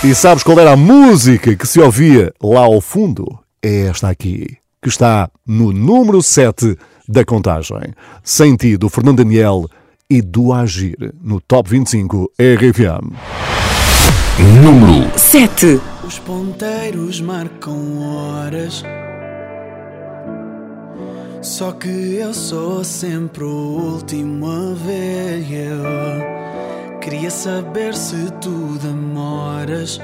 E 0.04 0.16
sabes 0.16 0.42
qual 0.42 0.58
era 0.58 0.72
a 0.72 0.76
música 0.76 1.54
que 1.54 1.64
se 1.64 1.78
ouvia 1.78 2.34
lá 2.42 2.62
ao 2.62 2.80
fundo? 2.80 3.38
É 3.62 3.82
esta 3.82 4.08
aqui, 4.08 4.56
que 4.82 4.88
está 4.88 5.30
no 5.46 5.72
número 5.72 6.20
7 6.20 6.76
da 7.08 7.24
contagem. 7.24 7.94
Sem 8.24 8.56
ti, 8.56 8.76
do 8.76 8.88
Fernando 8.88 9.18
Daniel 9.18 9.68
e 10.10 10.20
do 10.20 10.52
Agir, 10.52 11.14
no 11.22 11.40
Top 11.40 11.70
25 11.70 12.32
RFM. 12.36 13.14
Número 14.60 15.16
7. 15.16 15.80
Os 16.04 16.18
ponteiros 16.18 17.20
marcam 17.20 18.00
horas. 18.00 18.82
Só 21.40 21.70
que 21.70 22.16
eu 22.16 22.34
sou 22.34 22.82
sempre 22.82 23.44
o 23.44 23.92
último 23.94 24.50
a 24.50 24.74
ver. 24.74 26.42
Queria 27.02 27.30
saber 27.30 27.96
se 27.96 28.30
tu 28.40 28.78
demoras 28.78 30.00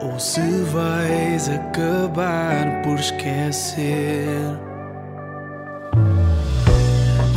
ou 0.00 0.18
se 0.18 0.40
vais 0.72 1.46
acabar 1.46 2.80
por 2.82 2.98
esquecer. 2.98 4.58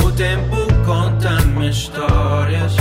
O 0.02 0.12
tempo 0.13 0.56
conta-me 0.86 1.69
histórias. 1.69 2.73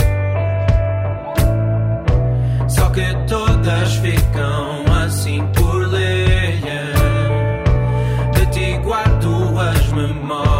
Só 2.69 2.89
que 2.91 3.13
todas 3.27 3.95
ficam 3.95 4.85
assim 5.03 5.45
por 5.47 5.89
ler. 5.89 6.61
De 8.31 8.45
ti 8.51 8.77
guardo 8.77 9.59
as 9.59 9.91
memórias. 9.91 10.52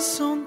So. 0.00 0.37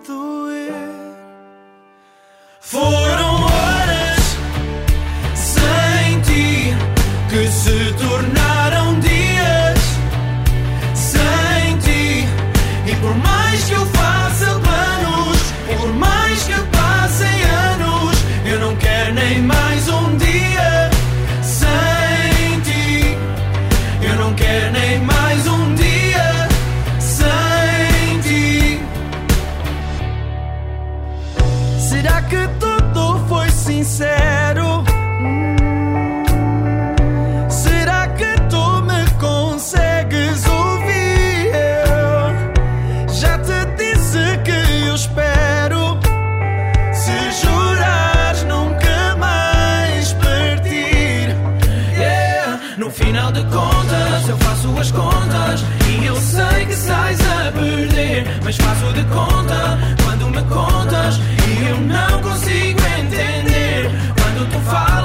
Perder. 57.61 58.25
Mas 58.43 58.57
faço 58.57 58.91
de 58.93 59.03
conta 59.05 59.77
quando 60.03 60.27
me 60.29 60.41
contas 60.43 61.19
e 61.47 61.67
eu 61.69 61.77
não 61.81 62.21
consigo 62.21 62.81
entender. 62.99 63.89
Quando 64.19 64.49
tu 64.51 64.59
falas, 64.69 65.00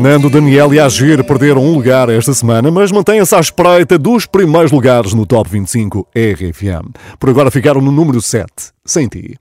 Fernando, 0.00 0.30
Daniel 0.30 0.72
e 0.72 0.80
Agir 0.80 1.22
perderam 1.22 1.62
um 1.62 1.74
lugar 1.74 2.08
esta 2.08 2.32
semana, 2.32 2.70
mas 2.70 2.90
mantêm-se 2.90 3.34
à 3.34 3.38
espreita 3.38 3.98
dos 3.98 4.24
primeiros 4.24 4.72
lugares 4.72 5.12
no 5.12 5.26
Top 5.26 5.46
25 5.50 6.08
RFM. 6.16 6.88
Por 7.18 7.28
agora 7.28 7.50
ficaram 7.50 7.82
no 7.82 7.92
número 7.92 8.22
7, 8.22 8.46
sem 8.82 9.06
ti. 9.08 9.36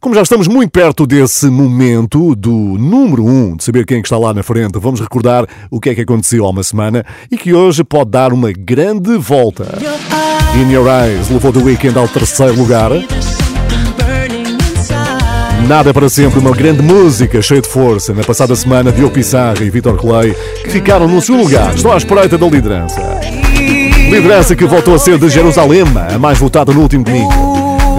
Como 0.00 0.14
já 0.14 0.22
estamos 0.22 0.48
muito 0.48 0.70
perto 0.70 1.06
desse 1.06 1.48
momento 1.48 2.34
do 2.34 2.50
número 2.50 3.22
1, 3.22 3.56
de 3.58 3.64
saber 3.64 3.84
quem 3.84 3.98
é 3.98 4.00
que 4.00 4.06
está 4.06 4.16
lá 4.16 4.32
na 4.32 4.42
frente, 4.42 4.78
vamos 4.78 4.98
recordar 4.98 5.46
o 5.70 5.78
que 5.78 5.90
é 5.90 5.94
que 5.94 6.00
aconteceu 6.00 6.46
há 6.46 6.48
uma 6.48 6.62
semana 6.62 7.04
e 7.30 7.36
que 7.36 7.52
hoje 7.52 7.84
pode 7.84 8.10
dar 8.10 8.32
uma 8.32 8.50
grande 8.50 9.14
volta. 9.18 9.76
In 10.56 10.72
Your 10.72 10.86
Eyes 10.88 11.28
levou 11.28 11.52
The 11.52 11.58
Weekend 11.58 11.98
ao 11.98 12.08
terceiro 12.08 12.54
lugar. 12.56 12.92
Nada 15.68 15.92
para 15.92 16.08
sempre, 16.08 16.38
uma 16.38 16.52
grande 16.52 16.80
música 16.80 17.42
cheia 17.42 17.60
de 17.60 17.68
força. 17.68 18.14
Na 18.14 18.24
passada 18.24 18.56
semana, 18.56 18.90
Diogo 18.90 19.12
Pissarra 19.12 19.62
e 19.62 19.68
Vitor 19.68 19.98
Clay, 19.98 20.34
que 20.62 20.70
ficaram 20.70 21.06
no 21.06 21.20
segundo 21.20 21.42
lugar, 21.42 21.74
estão 21.74 21.92
à 21.92 21.98
espreita 21.98 22.38
da 22.38 22.46
liderança. 22.46 22.98
Liderança 24.10 24.56
que 24.56 24.64
voltou 24.64 24.94
a 24.94 24.98
ser 24.98 25.18
de 25.18 25.28
Jerusalém, 25.28 25.84
a 26.10 26.18
mais 26.18 26.38
votada 26.38 26.72
no 26.72 26.80
último 26.80 27.04
domingo. 27.04 27.30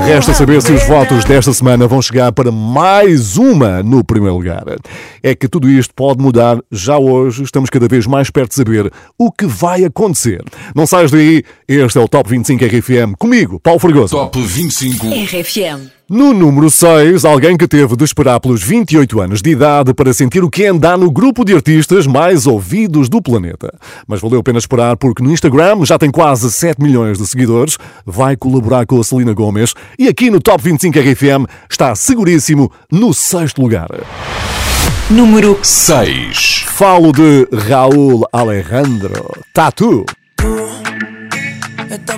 Resta 0.03 0.33
saber 0.33 0.63
se 0.63 0.71
os 0.71 0.83
votos 0.87 1.23
desta 1.23 1.53
semana 1.53 1.87
vão 1.87 2.01
chegar 2.01 2.31
para 2.31 2.51
mais 2.51 3.37
uma 3.37 3.83
no 3.83 4.03
primeiro 4.03 4.35
lugar. 4.35 4.63
É 5.21 5.35
que 5.35 5.47
tudo 5.47 5.69
isto 5.69 5.93
pode 5.93 6.23
mudar 6.23 6.57
já 6.71 6.97
hoje, 6.97 7.43
estamos 7.43 7.69
cada 7.69 7.87
vez 7.87 8.07
mais 8.07 8.31
perto 8.31 8.49
de 8.49 8.55
saber 8.55 8.91
o 9.15 9.31
que 9.31 9.45
vai 9.45 9.85
acontecer. 9.85 10.43
Não 10.73 10.87
saias 10.87 11.11
daí, 11.11 11.43
este 11.67 11.99
é 11.99 12.01
o 12.01 12.07
Top 12.07 12.27
25 12.27 12.65
RFM, 12.65 13.13
comigo, 13.19 13.59
Paulo 13.59 13.79
Fregoso. 13.79 14.15
Top 14.15 14.41
25. 14.41 15.05
RFM. 15.05 15.98
No 16.09 16.33
número 16.33 16.71
6, 16.71 17.23
alguém 17.23 17.55
que 17.55 17.67
teve 17.67 17.95
de 17.95 18.03
esperar 18.03 18.39
pelos 18.39 18.63
28 18.63 19.21
anos 19.21 19.43
de 19.43 19.51
idade 19.51 19.93
para 19.93 20.11
sentir 20.11 20.43
o 20.43 20.49
que 20.49 20.63
é 20.63 20.69
andar 20.69 20.97
no 20.97 21.11
grupo 21.11 21.45
de 21.45 21.53
artistas 21.53 22.07
mais 22.07 22.47
ouvidos 22.47 23.07
do 23.07 23.21
planeta. 23.21 23.71
Mas 24.07 24.19
valeu 24.19 24.39
a 24.39 24.43
pena 24.43 24.57
esperar 24.57 24.97
porque 24.97 25.21
no 25.21 25.31
Instagram 25.31 25.85
já 25.85 25.99
tem 25.99 26.09
quase 26.09 26.51
7 26.51 26.81
milhões 26.81 27.19
de 27.19 27.27
seguidores, 27.27 27.77
vai 28.03 28.35
colaborar 28.35 28.87
com 28.87 28.99
a 28.99 29.03
Celina 29.03 29.33
Gomes 29.33 29.75
e 29.99 30.07
aqui 30.07 30.31
no 30.31 30.41
Top 30.41 30.63
25 30.63 30.97
RFM 30.97 31.45
está 31.69 31.93
seguríssimo 31.93 32.71
no 32.91 33.13
sexto 33.13 33.61
lugar. 33.61 33.89
Número 35.11 35.59
6. 35.61 36.65
Falo 36.69 37.11
de 37.11 37.47
Raul 37.53 38.27
Alejandro, 38.33 39.31
Tatu. 39.53 40.05
Está 41.91 42.17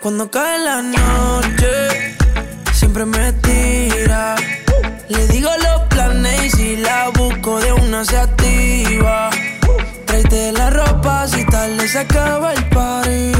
Cuando 0.00 0.30
cae 0.30 0.60
la 0.60 0.80
noche, 0.80 2.16
siempre 2.72 3.04
me 3.04 3.32
tira. 3.32 4.36
Le 5.08 5.26
digo 5.26 5.50
los 5.60 5.82
planes 5.88 6.44
y 6.44 6.50
si 6.50 6.76
la 6.76 7.08
busco 7.08 7.58
de 7.58 7.72
una 7.72 8.04
se 8.04 8.16
activa. 8.16 9.28
Tráete 10.06 10.52
la 10.52 10.70
ropa 10.70 11.26
si 11.26 11.44
tal 11.46 11.80
se 11.88 11.98
acaba 11.98 12.54
el 12.54 12.64
party. 12.68 13.32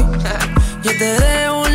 Yo 0.83 0.91
te 0.97 1.13
dejo 1.21 1.68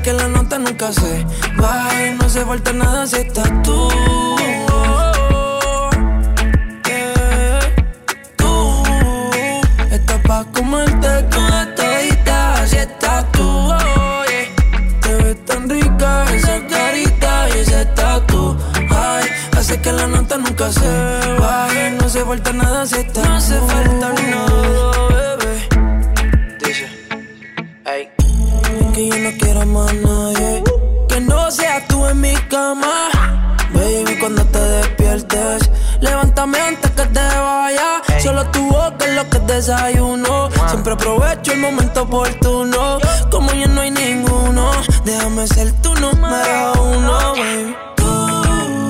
Que 0.00 0.12
la 0.12 0.26
nota 0.26 0.58
nunca 0.58 0.90
se 0.90 1.24
baje. 1.56 2.16
No 2.20 2.28
se 2.28 2.44
falta 2.44 2.72
nada 2.72 3.06
si 3.06 3.16
estás 3.16 3.48
tú. 3.62 3.88
Yeah. 6.86 7.60
Tú 8.36 8.82
estás 9.92 10.20
pa' 10.26 10.44
comerte 10.52 11.22
toda 11.30 11.72
todita 11.76 12.66
si 12.66 12.78
estás 12.78 13.30
tú. 13.30 13.42
Oh, 13.42 14.24
yeah. 14.26 15.00
Te 15.02 15.14
ves 15.22 15.44
tan 15.44 15.68
rica 15.68 16.24
esa 16.34 16.66
carita 16.66 17.48
y 17.50 17.58
ese 17.60 17.84
tatu. 17.94 18.56
Ay, 18.90 19.28
hace 19.56 19.80
que 19.80 19.92
la 19.92 20.08
nota 20.08 20.36
nunca 20.38 20.72
se 20.72 20.90
baje. 21.38 21.90
No 21.92 22.08
se 22.08 22.24
falta 22.24 22.52
nada 22.52 22.86
si 22.86 22.96
estás 22.96 23.28
No 23.28 23.40
se 23.40 23.60
falta 23.60 24.08
nada, 24.08 24.51
desayuno. 39.62 40.48
Siempre 40.68 40.92
aprovecho 40.94 41.52
el 41.52 41.60
momento 41.60 42.02
oportuno. 42.02 42.98
Como 43.30 43.52
ya 43.52 43.66
no 43.68 43.80
hay 43.80 43.90
ninguno, 43.90 44.70
déjame 45.04 45.46
ser 45.46 45.72
tu 45.80 45.94
número 45.94 46.72
uno, 46.82 47.18
baby. 47.36 47.76
Tú 47.96 48.88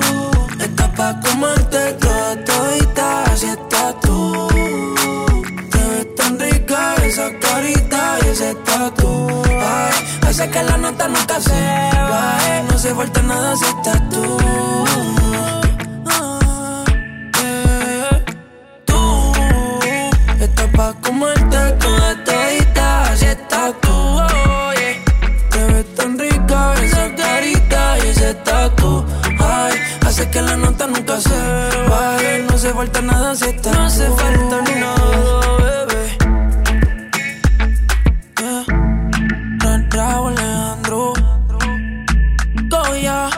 estás 0.59 0.89
pa' 0.97 1.19
comerte 1.21 1.93
toda 1.93 2.43
todita, 2.43 3.23
así 3.25 3.45
estás 3.45 3.99
tú. 4.01 4.47
Te 5.71 5.77
ves 5.89 6.15
tan 6.15 6.39
rica 6.39 6.95
esa 7.05 7.27
carita 7.39 8.17
y 8.25 8.27
ese 8.29 8.55
tatu. 8.55 9.43
Ay, 9.45 9.93
hace 10.27 10.49
que 10.49 10.63
la 10.63 10.77
nota 10.77 11.07
nunca 11.07 11.39
se 11.39 11.51
va. 12.11 12.37
eh. 12.49 12.63
No 12.69 12.77
se 12.79 12.93
falta 12.95 13.21
nada 13.21 13.55
si 13.55 13.65
estás 13.65 14.09
tú. 14.09 14.37
Que 30.33 30.41
la 30.41 30.57
nota 30.57 30.87
nunca 30.87 31.19
se 31.19 31.29
baje. 31.89 32.45
No 32.49 32.57
se 32.57 32.73
falta 32.73 33.01
nada 33.01 33.35
si 33.35 33.45
estás 33.45 33.73
No 33.75 33.83
hace 33.83 34.05
falta 34.09 34.61
nada, 34.79 35.85
bebé. 35.87 36.17
Yeah. 38.39 38.65
Ra- 39.59 39.87
Raúl 39.91 40.33
Alejandro. 40.37 41.13
Goya. 42.69 43.29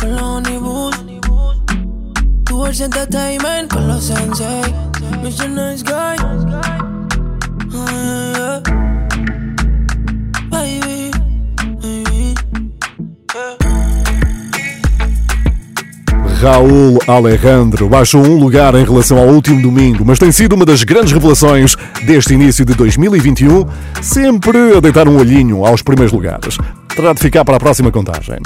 Con 0.00 0.10
los 0.16 0.22
Honeywood. 0.22 0.94
Towards 2.44 2.80
Entertainment. 2.80 3.72
Con 3.72 3.86
los 3.88 4.04
Sensei. 4.04 4.74
Mr. 5.22 5.48
Nice 5.50 5.84
Guy. 5.84 6.35
Raul 16.40 16.98
Alejandro 17.06 17.88
baixou 17.88 18.22
um 18.22 18.38
lugar 18.38 18.74
em 18.74 18.84
relação 18.84 19.16
ao 19.16 19.26
último 19.28 19.60
domingo, 19.62 20.04
mas 20.04 20.18
tem 20.18 20.30
sido 20.30 20.54
uma 20.54 20.66
das 20.66 20.84
grandes 20.84 21.12
revelações 21.12 21.74
deste 22.04 22.34
início 22.34 22.62
de 22.62 22.74
2021, 22.74 23.64
sempre 24.02 24.76
a 24.76 24.80
deitar 24.80 25.08
um 25.08 25.16
olhinho 25.16 25.64
aos 25.64 25.80
primeiros 25.80 26.12
lugares. 26.12 26.58
Terá 26.94 27.14
de 27.14 27.20
ficar 27.20 27.42
para 27.42 27.56
a 27.56 27.58
próxima 27.58 27.90
contagem. 27.90 28.36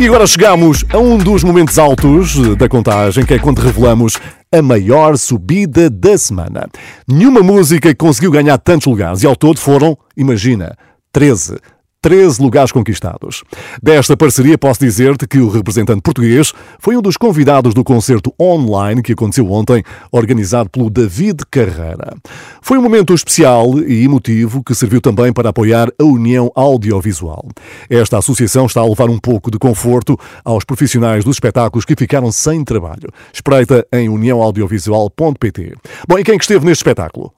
E 0.00 0.06
agora 0.06 0.24
chegamos 0.24 0.84
a 0.92 0.98
um 0.98 1.18
dos 1.18 1.42
momentos 1.42 1.80
altos 1.80 2.56
da 2.56 2.68
contagem, 2.68 3.26
que 3.26 3.34
é 3.34 3.38
quando 3.40 3.58
revelamos 3.58 4.18
a 4.52 4.62
maior 4.62 5.18
subida 5.18 5.90
da 5.90 6.16
semana. 6.16 6.68
Nenhuma 7.08 7.40
música 7.40 7.92
conseguiu 7.92 8.30
ganhar 8.30 8.56
tantos 8.58 8.86
lugares 8.86 9.24
e 9.24 9.26
ao 9.26 9.34
todo 9.34 9.58
foram, 9.58 9.98
imagina, 10.16 10.76
13. 11.12 11.56
13 12.02 12.42
lugares 12.42 12.72
conquistados. 12.72 13.44
Desta 13.80 14.16
parceria, 14.16 14.58
posso 14.58 14.80
dizer-te 14.80 15.26
que 15.26 15.38
o 15.38 15.48
representante 15.48 16.02
português 16.02 16.52
foi 16.78 16.96
um 16.96 17.00
dos 17.00 17.16
convidados 17.16 17.72
do 17.72 17.84
concerto 17.84 18.34
online 18.40 19.02
que 19.02 19.12
aconteceu 19.12 19.50
ontem, 19.50 19.84
organizado 20.10 20.68
pelo 20.68 20.90
David 20.90 21.44
Carreira. 21.48 22.16
Foi 22.60 22.76
um 22.76 22.82
momento 22.82 23.14
especial 23.14 23.78
e 23.78 24.04
emotivo 24.04 24.64
que 24.64 24.74
serviu 24.74 25.00
também 25.00 25.32
para 25.32 25.50
apoiar 25.50 25.88
a 25.96 26.04
União 26.04 26.50
Audiovisual. 26.56 27.48
Esta 27.88 28.18
associação 28.18 28.66
está 28.66 28.80
a 28.80 28.86
levar 28.86 29.08
um 29.08 29.18
pouco 29.18 29.50
de 29.50 29.58
conforto 29.58 30.18
aos 30.44 30.64
profissionais 30.64 31.24
dos 31.24 31.36
espetáculos 31.36 31.84
que 31.84 31.94
ficaram 31.96 32.32
sem 32.32 32.64
trabalho. 32.64 33.10
Espreita 33.32 33.86
em 33.92 34.08
uniãoaudiovisual.pt. 34.08 35.74
Bom, 36.08 36.18
e 36.18 36.24
quem 36.24 36.36
que 36.36 36.44
esteve 36.44 36.66
neste 36.66 36.80
espetáculo? 36.80 37.32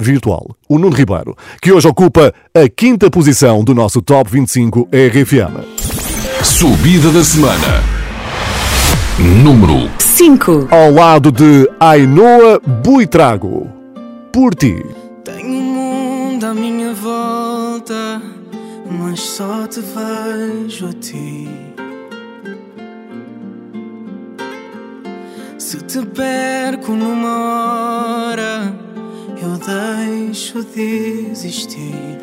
Virtual, 0.00 0.56
o 0.68 0.78
Nuno 0.78 0.94
Ribeiro, 0.94 1.36
que 1.60 1.72
hoje 1.72 1.88
ocupa 1.88 2.32
a 2.54 2.68
quinta 2.68 3.10
posição 3.10 3.64
do 3.64 3.74
nosso 3.74 4.00
Top 4.00 4.30
25 4.30 4.88
RFM. 4.92 5.64
Subida 6.44 7.10
da 7.10 7.24
semana. 7.24 7.82
Número 9.18 9.90
5. 9.98 10.68
Ao 10.70 10.92
lado 10.92 11.32
de 11.32 11.68
Ainoa 11.80 12.60
Buitrago. 12.84 13.68
Por 14.32 14.54
ti. 14.54 14.84
Tenho 15.24 15.48
um 15.48 15.62
mundo 15.62 16.44
à 16.44 16.54
minha 16.54 16.94
volta, 16.94 18.22
mas 18.88 19.18
só 19.18 19.66
te 19.66 19.80
vejo 19.80 20.88
a 20.88 20.92
ti. 20.92 21.48
Se 25.58 25.78
te 25.78 26.06
perco 26.06 26.92
numa 26.92 28.28
hora, 28.30 28.72
eu 29.42 29.56
deixo 29.58 30.62
de 30.64 31.30
existir. 31.30 32.18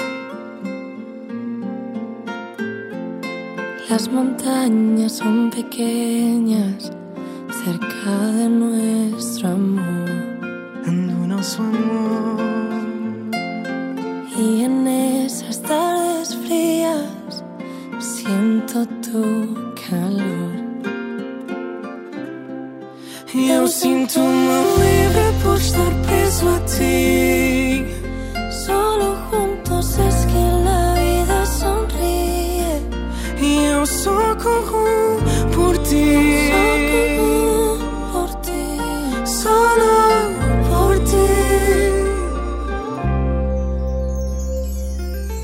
Las 3.89 4.07
montañas 4.09 5.13
son 5.13 5.49
pequeñas 5.49 6.91
cerca 7.63 8.11
de 8.37 8.49
nuestro 8.49 9.49
amor. 9.49 10.09
Do 10.85 11.27
nosso 11.27 11.61
amor. 11.61 12.41
Y 14.37 14.63
en 14.63 14.87
esas 14.87 15.61
tardes 15.61 16.35
frías 16.35 17.43
siento 17.99 18.85
tu 19.01 19.55
calor. 19.87 20.64
Eu 23.37 23.67
sinto-me 23.67 24.63
livre 24.79 25.33
por 25.43 25.57
estar 25.57 25.91
preso 26.07 26.47
a 26.47 26.59
ti. 26.61 27.85
Solo 28.65 29.17
juntos 29.29 29.99
es 29.99 30.25
que 30.25 30.43
la 30.63 30.93
vida 30.93 31.45
sonríe. 31.45 32.81
E 33.41 33.65
eu 33.65 33.85
só 33.85 34.35
corro 34.35 35.19
por 35.53 35.77
ti. 35.79 36.49
Só 36.49 36.63
corro 37.19 37.77
por 38.13 38.29
ti. 38.39 38.63
Solo 39.25 40.31
por 40.69 40.97
ti. 40.99 41.27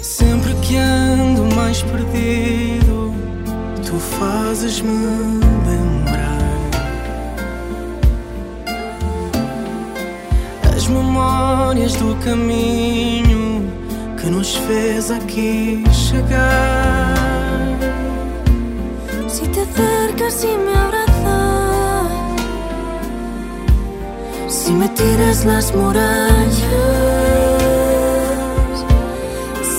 Sempre 0.01 0.55
que 0.61 0.77
ando 0.77 1.43
mais 1.57 1.83
perdido, 1.83 3.13
tu 3.85 3.99
fazes-me 3.99 5.41
lembrar. 5.67 6.10
Memórias 11.71 11.95
do 11.95 12.15
caminho 12.17 13.65
que 14.19 14.29
nos 14.29 14.57
fez 14.57 15.09
aqui 15.09 15.83
chegar. 15.93 17.15
Si 19.29 19.47
te 19.47 19.61
acercas 19.61 20.43
y 20.43 20.57
me 20.57 20.73
abrazas, 20.73 22.11
si 24.49 24.73
me 24.73 24.89
tiras 24.89 25.45
las 25.45 25.73
murallas, 25.73 26.51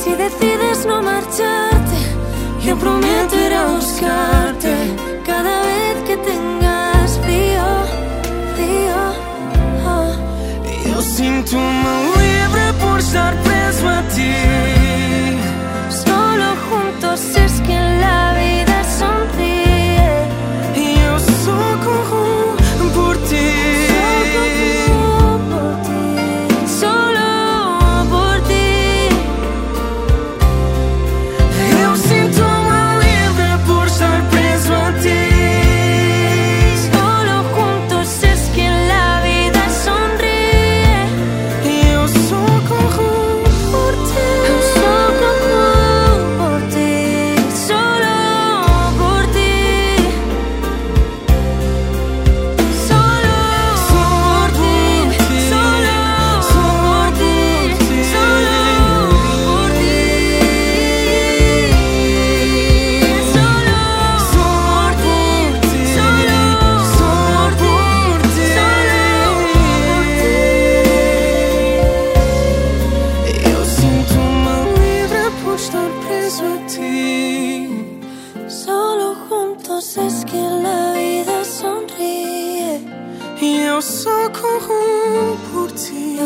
si 0.03 0.15
decides 0.15 0.87
no 0.87 1.03
marcharte, 1.03 1.99
yo 2.65 2.75
prometo 2.79 3.37
ir 3.37 3.53
a 3.53 3.67
buscarte 3.67 5.12
sinto-me 11.43 12.17
livre 12.17 12.73
por 12.81 12.99
estar 12.99 13.35
preso 13.43 13.89
a 13.89 14.03
ti. 14.15 14.72
ti. 76.75 77.69
Solo 78.49 79.15
juntos 79.29 79.97
es 79.97 80.25
que 80.25 80.37
la 80.37 80.93
vida 80.93 81.45
sonríe. 81.45 82.81
Por 85.53 85.73
ti. 85.73 86.19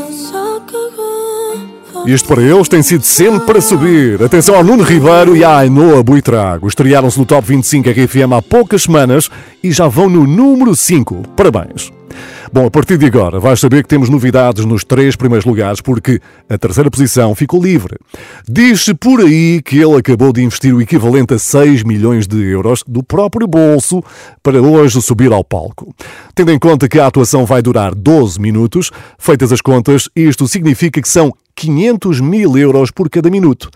Isto 2.07 2.29
para 2.29 2.43
eles 2.43 2.69
tem 2.69 2.83
sido 2.83 3.03
sempre 3.03 3.41
para 3.41 3.61
subir. 3.61 4.23
Atenção 4.23 4.55
ao 4.55 4.63
Nuno 4.63 4.85
Ribeiro 4.85 5.37
e 5.37 5.43
à 5.43 5.59
Ainoa 5.59 6.03
Buitrago. 6.05 6.69
Estrearam-se 6.69 7.19
no 7.19 7.27
Top 7.27 7.47
25 7.47 7.91
RFM 7.91 8.33
há 8.33 8.41
poucas 8.41 8.83
semanas 8.83 9.29
e 9.63 9.73
já 9.73 9.89
vão 9.89 10.09
no 10.09 10.25
número 10.25 10.77
5. 10.77 11.23
Parabéns. 11.37 11.91
Bom, 12.53 12.67
a 12.67 12.71
partir 12.71 12.97
de 12.97 13.07
agora 13.07 13.39
vais 13.41 13.59
saber 13.59 13.83
que 13.83 13.89
temos 13.89 14.09
novidades 14.09 14.65
nos 14.65 14.85
três 14.85 15.17
primeiros 15.17 15.45
lugares 15.45 15.81
porque 15.81 16.21
a 16.49 16.57
terceira 16.57 16.91
posição 16.91 17.35
ficou 17.35 17.63
livre. 17.63 17.97
Diz-se 18.49 18.95
por 18.95 19.21
aí 19.21 19.61
que 19.63 19.79
ele 19.79 19.97
acabou 19.97 20.33
de 20.33 20.43
investir 20.43 20.75
o 20.75 20.81
equivalente 20.81 21.35
a 21.35 21.39
6 21.39 21.83
milhões 21.83 22.27
de 22.27 22.43
euros 22.45 22.83
do 22.87 23.03
próprio 23.03 23.47
bolso 23.47 24.03
para 24.43 24.61
hoje 24.61 25.01
subir 25.03 25.33
ao 25.33 25.45
palco. 25.45 25.95
Tendo 26.35 26.53
em 26.53 26.59
conta 26.59 26.89
que 26.89 26.99
a 26.99 27.07
atuação 27.07 27.45
vai 27.45 27.63
durar 27.63 27.95
12 27.95 28.41
minutos, 28.41 28.91
feitas 29.19 29.53
as 29.53 29.61
contas, 29.61 30.09
isto 30.15 30.47
significa 30.47 31.01
que 31.01 31.09
são 31.09 31.33
500 31.55 32.21
mil 32.21 32.57
euros 32.57 32.91
por 32.91 33.09
cada 33.09 33.31
minuto. 33.31 33.71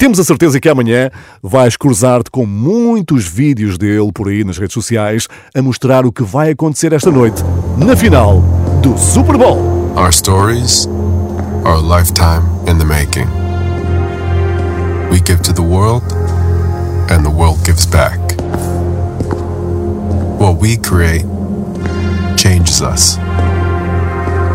Temos 0.00 0.18
a 0.18 0.24
certeza 0.24 0.58
que 0.58 0.66
amanhã 0.66 1.10
vais 1.42 1.76
cruzar-te 1.76 2.30
com 2.30 2.46
muitos 2.46 3.28
vídeos 3.28 3.76
dele 3.76 4.10
por 4.12 4.28
aí 4.28 4.42
nas 4.42 4.56
redes 4.56 4.72
sociais 4.72 5.28
a 5.54 5.60
mostrar 5.60 6.06
o 6.06 6.12
que 6.12 6.22
vai 6.22 6.52
acontecer 6.52 6.94
esta 6.94 7.10
noite, 7.10 7.44
na 7.80 7.94
final 7.96 8.42
do 8.82 8.96
Super 8.98 9.38
Bowl. 9.38 9.98
Our 9.98 10.12
stories 10.12 10.86
are 11.64 11.76
a 11.76 11.80
lifetime 11.80 12.44
in 12.68 12.78
the 12.78 12.84
making. 12.84 13.28
We 15.10 15.20
give 15.20 15.40
to 15.42 15.52
the 15.52 15.62
world, 15.62 16.02
and 17.10 17.24
the 17.24 17.30
world 17.30 17.64
gives 17.64 17.86
back. 17.86 18.20
What 20.38 20.60
we 20.60 20.76
create 20.76 21.26
changes 22.36 22.82
us. 22.82 23.18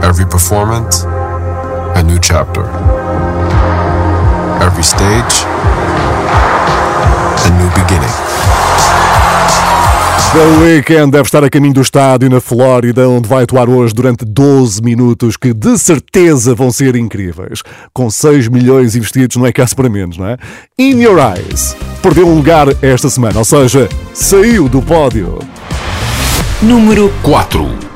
Every 0.03 0.25
performance, 0.25 1.03
a 1.03 2.03
new 2.03 2.19
chapter. 2.19 2.65
Every 4.61 4.83
stage, 4.83 5.35
a 7.41 7.49
new 7.57 7.69
beginning. 7.73 8.64
The 10.35 10.59
Weeknd 10.61 11.11
deve 11.11 11.23
estar 11.23 11.45
a 11.45 11.49
caminho 11.49 11.75
do 11.75 11.81
estádio 11.81 12.29
na 12.29 12.41
Flórida, 12.41 13.07
onde 13.07 13.25
vai 13.25 13.43
atuar 13.43 13.69
hoje 13.69 13.93
durante 13.93 14.25
12 14.25 14.81
minutos, 14.81 15.37
que 15.37 15.53
de 15.53 15.77
certeza 15.77 16.53
vão 16.53 16.73
ser 16.73 16.97
incríveis. 16.97 17.63
Com 17.93 18.09
6 18.09 18.49
milhões 18.49 18.97
investidos, 18.97 19.37
não 19.37 19.45
é 19.45 19.53
caso 19.53 19.73
para 19.77 19.87
menos, 19.87 20.17
não 20.17 20.27
é? 20.27 20.37
In 20.77 21.01
Your 21.01 21.19
Eyes 21.19 21.73
perdeu 22.01 22.27
um 22.27 22.35
lugar 22.35 22.67
esta 22.81 23.09
semana, 23.09 23.39
ou 23.39 23.45
seja, 23.45 23.87
saiu 24.13 24.67
do 24.67 24.81
pódio. 24.81 25.39
Número 26.61 27.09
4. 27.23 27.94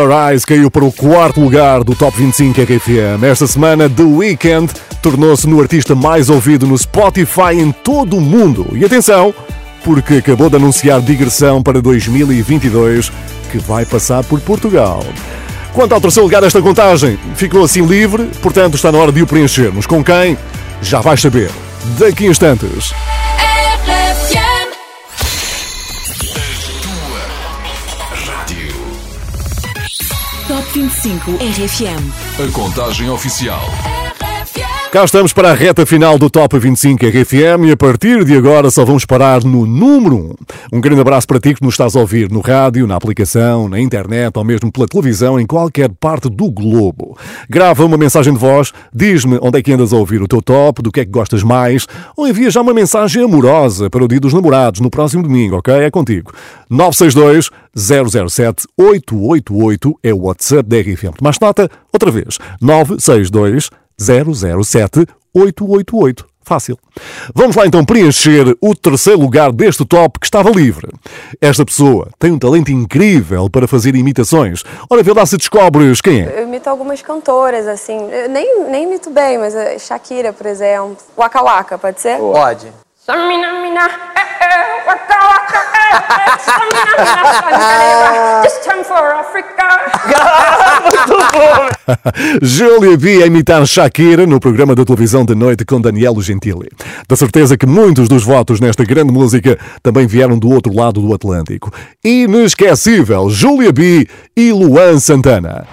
Your 0.00 0.12
Eyes 0.12 0.46
caiu 0.46 0.70
para 0.70 0.84
o 0.84 0.90
quarto 0.90 1.40
lugar 1.40 1.84
do 1.84 1.94
Top 1.94 2.16
25 2.16 2.58
RFM. 2.62 3.22
Esta 3.22 3.46
semana, 3.46 3.86
The 3.86 4.02
Weeknd 4.02 4.72
tornou-se 5.02 5.46
no 5.46 5.60
artista 5.60 5.94
mais 5.94 6.30
ouvido 6.30 6.66
no 6.66 6.76
Spotify 6.78 7.52
em 7.52 7.70
todo 7.70 8.16
o 8.16 8.20
mundo. 8.20 8.66
E 8.72 8.82
atenção, 8.82 9.34
porque 9.84 10.14
acabou 10.14 10.48
de 10.48 10.56
anunciar 10.56 11.02
digressão 11.02 11.62
para 11.62 11.82
2022, 11.82 13.12
que 13.52 13.58
vai 13.58 13.84
passar 13.84 14.24
por 14.24 14.40
Portugal. 14.40 15.04
Quanto 15.74 15.94
ao 15.94 16.00
terceiro 16.00 16.24
lugar 16.24 16.40
desta 16.40 16.62
contagem, 16.62 17.18
ficou 17.34 17.62
assim 17.62 17.84
livre, 17.84 18.24
portanto 18.40 18.76
está 18.76 18.90
na 18.90 18.98
hora 18.98 19.12
de 19.12 19.20
o 19.20 19.26
preenchermos. 19.26 19.86
Com 19.86 20.02
quem? 20.02 20.38
Já 20.80 21.02
vais 21.02 21.20
saber. 21.20 21.50
Daqui 21.98 22.26
a 22.26 22.30
instantes. 22.30 22.94
25 30.72 31.36
RFM. 31.40 32.46
A 32.46 32.52
contagem 32.52 33.10
oficial. 33.10 33.99
Cá 34.92 35.04
estamos 35.04 35.32
para 35.32 35.52
a 35.52 35.54
reta 35.54 35.86
final 35.86 36.18
do 36.18 36.28
Top 36.28 36.58
25 36.58 37.06
RFM 37.06 37.68
e 37.68 37.70
a 37.70 37.76
partir 37.76 38.24
de 38.24 38.36
agora 38.36 38.72
só 38.72 38.84
vamos 38.84 39.04
parar 39.04 39.44
no 39.44 39.64
número 39.64 40.16
1. 40.16 40.34
Um 40.72 40.80
grande 40.80 41.00
abraço 41.00 41.28
para 41.28 41.38
ti 41.38 41.54
que 41.54 41.62
nos 41.62 41.74
estás 41.74 41.94
a 41.94 42.00
ouvir 42.00 42.28
no 42.28 42.40
rádio, 42.40 42.88
na 42.88 42.96
aplicação, 42.96 43.68
na 43.68 43.78
internet 43.78 44.36
ou 44.36 44.42
mesmo 44.42 44.72
pela 44.72 44.88
televisão 44.88 45.38
em 45.38 45.46
qualquer 45.46 45.90
parte 45.90 46.28
do 46.28 46.50
globo. 46.50 47.16
Grava 47.48 47.84
uma 47.84 47.96
mensagem 47.96 48.32
de 48.32 48.38
voz, 48.40 48.72
diz-me 48.92 49.38
onde 49.40 49.60
é 49.60 49.62
que 49.62 49.72
andas 49.72 49.92
a 49.92 49.96
ouvir 49.96 50.22
o 50.22 50.26
teu 50.26 50.42
top, 50.42 50.82
do 50.82 50.90
que 50.90 50.98
é 50.98 51.04
que 51.04 51.12
gostas 51.12 51.44
mais 51.44 51.86
ou 52.16 52.26
envia 52.26 52.50
já 52.50 52.60
uma 52.60 52.74
mensagem 52.74 53.22
amorosa 53.22 53.88
para 53.88 54.04
o 54.04 54.08
Dia 54.08 54.18
dos 54.18 54.34
Namorados 54.34 54.80
no 54.80 54.90
próximo 54.90 55.22
domingo, 55.22 55.58
ok? 55.58 55.72
É 55.72 55.88
contigo. 55.88 56.32
962 56.68 57.48
007 57.76 58.66
888 58.76 59.98
é 60.02 60.12
o 60.12 60.22
WhatsApp 60.22 60.68
da 60.68 60.80
RFM. 60.80 61.14
Mas 61.22 61.38
nota, 61.38 61.70
outra 61.92 62.10
vez, 62.10 62.38
962 62.60 63.70
007 64.00 65.06
888. 65.34 66.30
Fácil. 66.42 66.76
Vamos 67.32 67.54
lá 67.54 67.64
então 67.64 67.84
preencher 67.84 68.56
o 68.60 68.74
terceiro 68.74 69.20
lugar 69.20 69.52
deste 69.52 69.84
top 69.84 70.18
que 70.18 70.26
estava 70.26 70.50
livre. 70.50 70.88
Esta 71.40 71.64
pessoa 71.64 72.08
tem 72.18 72.32
um 72.32 72.38
talento 72.38 72.72
incrível 72.72 73.48
para 73.48 73.68
fazer 73.68 73.94
imitações. 73.94 74.64
Ora, 74.88 75.02
vê 75.02 75.12
lá 75.12 75.24
se 75.24 75.36
descobres 75.36 76.00
quem 76.00 76.22
é. 76.22 76.40
Eu 76.40 76.48
imito 76.48 76.68
algumas 76.68 77.02
cantoras, 77.02 77.68
assim. 77.68 77.96
Eu 78.10 78.28
nem, 78.28 78.64
nem 78.68 78.84
imito 78.84 79.10
bem, 79.10 79.38
mas 79.38 79.54
a 79.54 79.78
Shakira, 79.78 80.32
por 80.32 80.46
exemplo. 80.46 80.96
Waka 81.16 81.40
Waka, 81.40 81.78
pode 81.78 82.00
ser? 82.00 82.18
Pode. 82.18 82.66
Samina, 83.10 83.60
mina, 83.60 83.90
eh, 84.14 84.20
eh, 84.40 84.86
waka 84.86 85.18
waka, 85.30 85.60
eh, 85.74 85.96
eh, 85.98 86.38
samina, 86.46 86.84
mina, 86.96 87.32
sankareba, 87.42 88.42
This 88.46 88.56
time 88.64 88.84
for 88.84 89.04
Africa. 89.18 89.66
Júlia 92.40 92.96
B 92.96 93.20
a 93.24 93.26
imitar 93.26 93.66
Shakira 93.66 94.26
no 94.26 94.38
programa 94.38 94.76
da 94.76 94.84
televisão 94.84 95.24
da 95.24 95.34
noite 95.34 95.64
com 95.64 95.80
Danielo 95.80 96.22
Gentili. 96.22 96.68
Da 97.08 97.16
certeza 97.16 97.56
que 97.56 97.66
muitos 97.66 98.08
dos 98.08 98.22
votos 98.22 98.60
nesta 98.60 98.84
grande 98.84 99.12
música 99.12 99.58
também 99.82 100.06
vieram 100.06 100.38
do 100.38 100.48
outro 100.48 100.72
lado 100.72 101.00
do 101.00 101.12
Atlântico. 101.12 101.72
Inesquecível, 102.04 103.28
Júlia 103.28 103.72
B 103.72 104.06
e 104.36 104.52
Luan 104.52 105.00
Santana. 105.00 105.66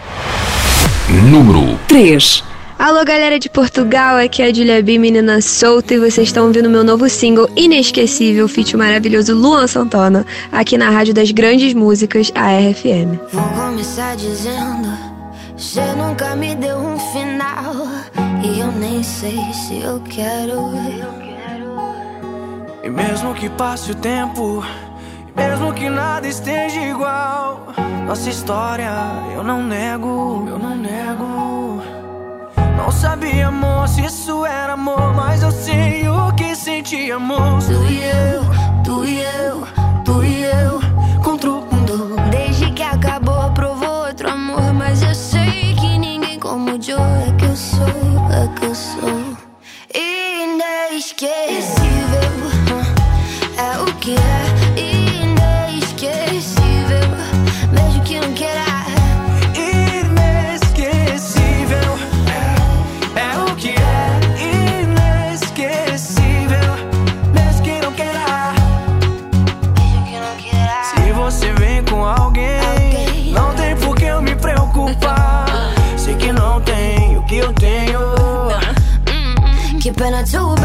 Número 1.07 1.77
3. 1.87 2.46
Alô, 2.79 3.03
galera 3.03 3.39
de 3.39 3.49
Portugal, 3.49 4.17
aqui 4.17 4.43
é 4.43 4.45
a 4.45 4.53
Julia 4.53 4.83
B, 4.83 4.99
menina 4.99 5.41
solta, 5.41 5.95
e 5.95 5.97
vocês 5.97 6.27
estão 6.27 6.45
ouvindo 6.45 6.69
meu 6.69 6.83
novo 6.83 7.09
single 7.09 7.49
inesquecível, 7.55 8.47
feat 8.47 8.77
maravilhoso 8.77 9.33
Luan 9.33 9.65
Santana, 9.65 10.23
aqui 10.51 10.77
na 10.77 10.91
Rádio 10.91 11.11
das 11.11 11.31
Grandes 11.31 11.73
Músicas, 11.73 12.31
a 12.35 12.55
RFM. 12.55 13.17
Vou 13.33 13.43
começar 13.49 14.15
dizendo: 14.15 14.95
Você 15.57 15.81
nunca 15.93 16.35
me 16.35 16.53
deu 16.53 16.77
um 16.77 16.99
final. 16.99 17.87
E 18.43 18.59
eu 18.59 18.71
nem 18.73 19.01
sei 19.01 19.39
se 19.53 19.81
eu 19.81 19.99
quero. 20.01 20.71
E 22.83 22.89
mesmo 22.91 23.33
que 23.33 23.49
passe 23.49 23.91
o 23.91 23.95
tempo, 23.95 24.63
e 25.27 25.35
mesmo 25.35 25.73
que 25.73 25.89
nada 25.89 26.27
esteja 26.27 26.79
igual, 26.79 27.73
nossa 28.05 28.29
história 28.29 28.91
eu 29.33 29.43
não 29.43 29.63
nego, 29.63 30.45
eu 30.47 30.59
não 30.59 30.75
nego. 30.75 31.66
Não 32.77 32.91
sabia, 32.91 33.47
amor, 33.47 33.87
se 33.87 34.05
isso 34.05 34.45
era 34.45 34.73
amor, 34.73 35.11
mas 35.15 35.41
eu 35.41 35.51
sei 35.51 36.07
o 36.07 36.31
que 36.33 36.55
sentíamos. 36.55 37.65
Tu 37.65 37.83
e 37.89 38.03
eu, 38.03 38.43
tu 38.83 39.03
e 39.03 39.19
eu, 39.19 39.67
tu 40.05 40.23
e 40.23 40.43
eu, 40.43 40.79
contra 41.23 41.49
o 41.51 41.61
mundo. 41.65 42.15
Desde 42.29 42.71
que 42.71 42.83
acabou, 42.83 43.49
provou 43.51 44.05
outro 44.05 44.29
amor, 44.29 44.71
mas 44.73 45.01
eu 45.01 45.15
sei 45.15 45.73
que 45.73 45.97
ninguém 45.97 46.39
como 46.39 46.75
o 46.75 46.81
Joe 46.81 47.01
é 47.27 47.31
que 47.37 47.45
eu 47.45 47.55
sou, 47.55 47.87
é 48.31 48.47
que 48.55 48.65
eu 48.67 48.75
sou. 48.75 49.35
Inesquecível, 49.93 51.27
é 53.57 53.79
o 53.81 53.85
que 53.95 54.15
é 54.15 54.45
inesquecível, 55.23 57.09
mesmo 57.73 58.03
que 58.03 58.19
não 58.19 58.31
queira. 58.33 58.76
Alguém, 72.07 73.31
não 73.31 73.53
tem 73.53 73.75
por 73.75 73.95
que 73.95 74.05
eu 74.05 74.21
me 74.21 74.35
preocupar. 74.35 75.45
Sei 75.97 76.15
que 76.15 76.31
não 76.31 76.61
tem 76.61 77.17
o 77.17 77.23
que 77.23 77.37
eu 77.37 77.53
tenho. 77.53 78.17
Que 79.81 79.93
pena 79.93 80.21
too 80.23 80.55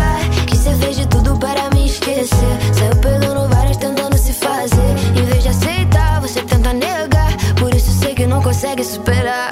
Que 0.49 0.57
cê 0.57 0.75
fez 0.75 0.97
de 0.97 1.07
tudo 1.07 1.37
para 1.39 1.71
me 1.71 1.87
esquecer. 1.87 2.59
Saiu 2.73 2.97
perdendo 2.97 3.49
várias 3.49 3.77
tentando 3.77 4.19
se 4.19 4.33
fazer. 4.33 4.91
Em 5.17 5.25
vez 5.25 5.43
de 5.45 5.49
aceitar, 5.49 6.21
você 6.21 6.43
tenta 6.43 6.73
negar. 6.73 7.31
Por 7.57 7.73
isso 7.73 7.93
sei 8.01 8.15
que 8.15 8.27
não 8.27 8.43
consegue 8.43 8.83
superar 8.83 9.52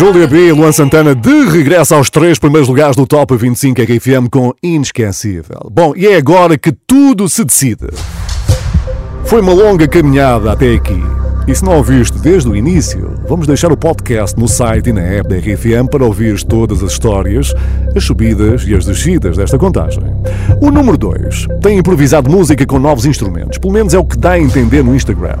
Júlia 0.00 0.26
B 0.26 0.46
e 0.46 0.52
Luan 0.52 0.72
Santana 0.72 1.14
de 1.14 1.44
regresso 1.44 1.94
aos 1.94 2.08
três 2.08 2.38
primeiros 2.38 2.66
lugares 2.66 2.96
do 2.96 3.06
Top 3.06 3.36
25 3.36 3.82
RFM 3.82 4.30
com 4.30 4.54
Inesquecível. 4.62 5.70
Bom, 5.70 5.92
e 5.94 6.06
é 6.06 6.16
agora 6.16 6.56
que 6.56 6.72
tudo 6.72 7.28
se 7.28 7.44
decide. 7.44 7.86
Foi 9.26 9.42
uma 9.42 9.52
longa 9.52 9.86
caminhada 9.86 10.52
até 10.52 10.72
aqui. 10.72 11.19
E 11.50 11.54
se 11.54 11.64
não 11.64 11.78
ouviste 11.78 12.16
desde 12.20 12.48
o 12.48 12.54
início, 12.54 13.12
vamos 13.28 13.44
deixar 13.44 13.72
o 13.72 13.76
podcast 13.76 14.38
no 14.38 14.46
site 14.46 14.90
e 14.90 14.92
na 14.92 15.00
app 15.00 15.28
da 15.28 15.36
RFM 15.36 15.88
para 15.90 16.04
ouvir 16.04 16.40
todas 16.44 16.80
as 16.80 16.92
histórias, 16.92 17.52
as 17.96 18.04
subidas 18.04 18.62
e 18.68 18.72
as 18.72 18.86
descidas 18.86 19.36
desta 19.36 19.58
contagem. 19.58 20.00
O 20.60 20.70
número 20.70 20.96
2 20.96 21.48
tem 21.60 21.78
improvisado 21.78 22.30
música 22.30 22.64
com 22.64 22.78
novos 22.78 23.04
instrumentos, 23.04 23.58
pelo 23.58 23.72
menos 23.72 23.92
é 23.94 23.98
o 23.98 24.04
que 24.04 24.16
dá 24.16 24.30
a 24.30 24.38
entender 24.38 24.84
no 24.84 24.94
Instagram. 24.94 25.38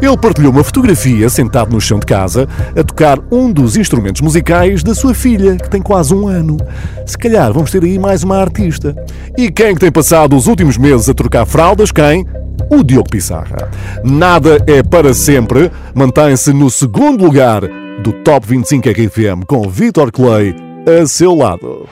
Ele 0.00 0.16
partilhou 0.16 0.50
uma 0.50 0.64
fotografia 0.64 1.28
sentado 1.28 1.70
no 1.70 1.80
chão 1.80 1.98
de 1.98 2.06
casa 2.06 2.48
a 2.74 2.82
tocar 2.82 3.18
um 3.30 3.52
dos 3.52 3.76
instrumentos 3.76 4.22
musicais 4.22 4.82
da 4.82 4.94
sua 4.94 5.12
filha, 5.12 5.56
que 5.56 5.68
tem 5.68 5.82
quase 5.82 6.14
um 6.14 6.26
ano. 6.26 6.56
Se 7.04 7.18
calhar 7.18 7.52
vamos 7.52 7.70
ter 7.70 7.84
aí 7.84 7.98
mais 7.98 8.22
uma 8.22 8.38
artista. 8.38 8.96
E 9.36 9.50
quem 9.50 9.74
que 9.74 9.80
tem 9.80 9.92
passado 9.92 10.34
os 10.34 10.46
últimos 10.46 10.78
meses 10.78 11.06
a 11.10 11.12
trocar 11.12 11.44
fraldas? 11.44 11.92
Quem? 11.92 12.24
O 12.68 12.82
Diogo 12.82 13.08
Pissarra. 13.08 13.70
Nada 14.04 14.58
é 14.66 14.82
para 14.82 15.14
sempre, 15.14 15.70
mantém-se 15.94 16.52
no 16.52 16.70
segundo 16.70 17.24
lugar 17.24 17.62
do 18.02 18.12
Top 18.12 18.46
25 18.46 18.88
RFM 18.88 19.44
com 19.46 19.68
Vitor 19.68 20.10
Clay 20.10 20.54
a 20.86 21.06
seu 21.06 21.34
lado. 21.34 21.88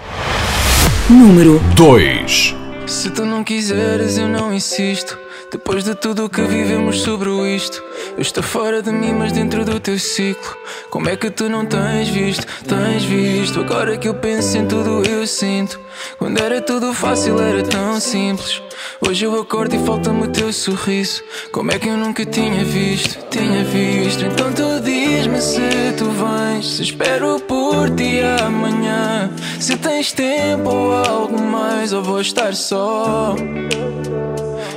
Número 1.09 1.61
2. 1.75 2.57
Se 2.87 3.11
tu 3.11 3.25
não 3.25 3.45
quiseres, 3.45 4.19
eu 4.19 4.29
não 4.29 4.53
insisto. 4.53 5.19
Depois 5.51 5.83
de 5.83 5.95
tudo 5.95 6.27
o 6.27 6.29
que 6.29 6.43
vivemos 6.43 7.01
sobre 7.01 7.31
o 7.31 7.47
isto, 7.47 7.83
eu 8.16 8.21
estou 8.21 8.43
fora 8.43 8.83
de 8.83 8.91
mim, 8.91 9.12
mas 9.12 9.33
dentro 9.33 9.64
do 9.64 9.81
teu 9.81 9.99
ciclo. 9.99 10.55
Como 10.91 11.09
é 11.09 11.16
que 11.16 11.31
tu 11.31 11.49
não 11.49 11.64
tens 11.64 12.09
visto? 12.09 12.47
Tens 12.64 13.03
visto? 13.05 13.61
Agora 13.61 13.97
que 13.97 14.09
eu 14.09 14.14
penso 14.14 14.59
em 14.59 14.66
tudo, 14.66 15.03
eu 15.09 15.27
sinto. 15.27 15.81
Quando 16.19 16.39
era 16.39 16.61
tudo 16.61 16.93
fácil, 16.93 17.41
era 17.41 17.62
tão 17.62 17.99
simples. 17.99 18.62
Hoje 19.01 19.24
eu 19.24 19.41
acordo 19.41 19.74
e 19.74 19.78
falta-me 19.84 20.24
o 20.24 20.28
teu 20.28 20.53
sorriso. 20.53 21.22
Como 21.53 21.70
é 21.70 21.78
que 21.78 21.89
eu 21.89 21.97
nunca 21.97 22.24
tinha 22.24 22.64
visto? 22.64 23.18
Tinha 23.30 23.64
visto. 23.64 24.24
Então 24.24 24.53
tu 24.53 24.80
diz-me 24.80 25.41
se 25.41 25.61
tu 25.97 26.07
vens. 26.11 26.76
Se 26.76 26.82
espero 26.82 27.41
por 27.41 27.91
ti 27.91 28.20
amanhã. 28.45 29.30
Se 29.61 29.76
tens 29.76 30.12
tempo 30.12 30.70
ou 30.70 30.93
algo 30.93 31.41
mais, 31.41 31.93
ou 31.93 32.03
vou 32.03 32.20
estar 32.20 32.55
só. 32.55 33.34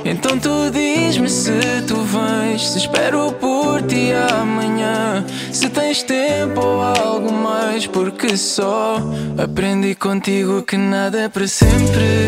Então 0.04 0.36
tu 0.38 0.70
diz-me 0.72 1.28
se 1.28 1.52
tu 1.86 1.96
vens, 2.02 2.70
se 2.70 2.78
espero 2.78 3.32
por 3.32 3.80
ti 3.82 4.12
amanhã, 4.12 5.24
se 5.52 5.68
tens 5.68 6.02
tempo 6.02 6.60
ou 6.60 6.82
algo 6.82 7.32
mais, 7.32 7.86
porque 7.86 8.36
só 8.36 8.96
aprendi 9.38 9.94
contigo 9.94 10.62
que 10.62 10.76
nada 10.76 11.20
é 11.20 11.28
para 11.28 11.46
sempre, 11.46 12.26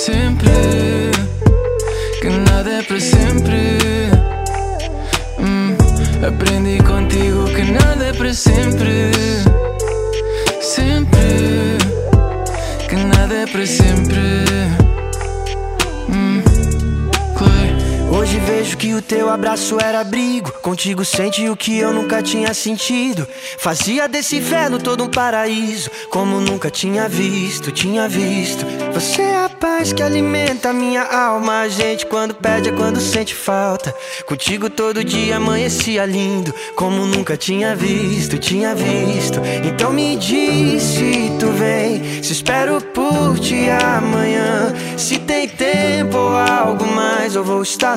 sempre, 0.00 1.10
que 2.22 2.28
nada 2.30 2.70
é 2.70 2.82
para 2.82 2.98
sempre. 2.98 3.78
Hum, 5.38 5.76
aprendi 6.26 6.82
contigo 6.82 7.44
que 7.54 7.70
nada 7.70 8.06
é 8.06 8.12
para 8.14 8.32
sempre, 8.32 9.10
sempre, 10.62 11.76
que 12.88 12.96
nada 12.96 13.34
é 13.42 13.46
para 13.46 13.66
sempre. 13.66 14.40
Hoje 18.20 18.38
vejo 18.38 18.76
que 18.76 18.92
o 18.92 19.00
teu 19.00 19.30
abraço 19.30 19.78
era 19.80 20.00
abrigo. 20.00 20.52
Contigo 20.60 21.06
sente 21.06 21.48
o 21.48 21.56
que 21.56 21.78
eu 21.78 21.90
nunca 21.90 22.22
tinha 22.22 22.52
sentido. 22.52 23.26
Fazia 23.56 24.06
desse 24.06 24.36
inferno 24.36 24.78
todo 24.78 25.02
um 25.02 25.08
paraíso. 25.08 25.90
Como 26.10 26.38
nunca 26.38 26.70
tinha 26.70 27.08
visto, 27.08 27.72
tinha 27.72 28.06
visto. 28.06 28.66
Você 28.92 29.22
é 29.22 29.44
a 29.44 29.48
paz 29.48 29.94
que 29.94 30.02
alimenta 30.02 30.68
a 30.68 30.72
minha 30.74 31.02
alma. 31.02 31.60
A 31.60 31.68
gente 31.68 32.04
quando 32.04 32.34
pede 32.34 32.68
é 32.68 32.72
quando 32.72 33.00
sente 33.00 33.34
falta. 33.34 33.94
Contigo 34.26 34.68
todo 34.68 35.02
dia 35.02 35.38
amanhecia 35.38 36.04
lindo. 36.04 36.54
Como 36.76 37.06
nunca 37.06 37.38
tinha 37.38 37.74
visto, 37.74 38.36
tinha 38.36 38.74
visto. 38.74 39.40
Então 39.64 39.94
me 39.94 40.16
diz 40.16 40.82
se 40.82 41.32
tu 41.40 41.50
vem. 41.52 42.22
Se 42.22 42.32
espero 42.32 42.82
por 42.82 43.38
ti 43.38 43.70
amanhã. 43.70 44.74
Se 44.98 45.18
tem 45.18 45.48
tempo 45.48 46.18
ou 46.18 46.36
algo 46.36 46.86
mais, 46.86 47.34
eu 47.34 47.42
vou 47.42 47.62
estar. 47.62 47.96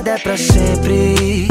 nada 0.00 0.12
é 0.12 0.18
pra 0.18 0.36
sempre. 0.36 1.46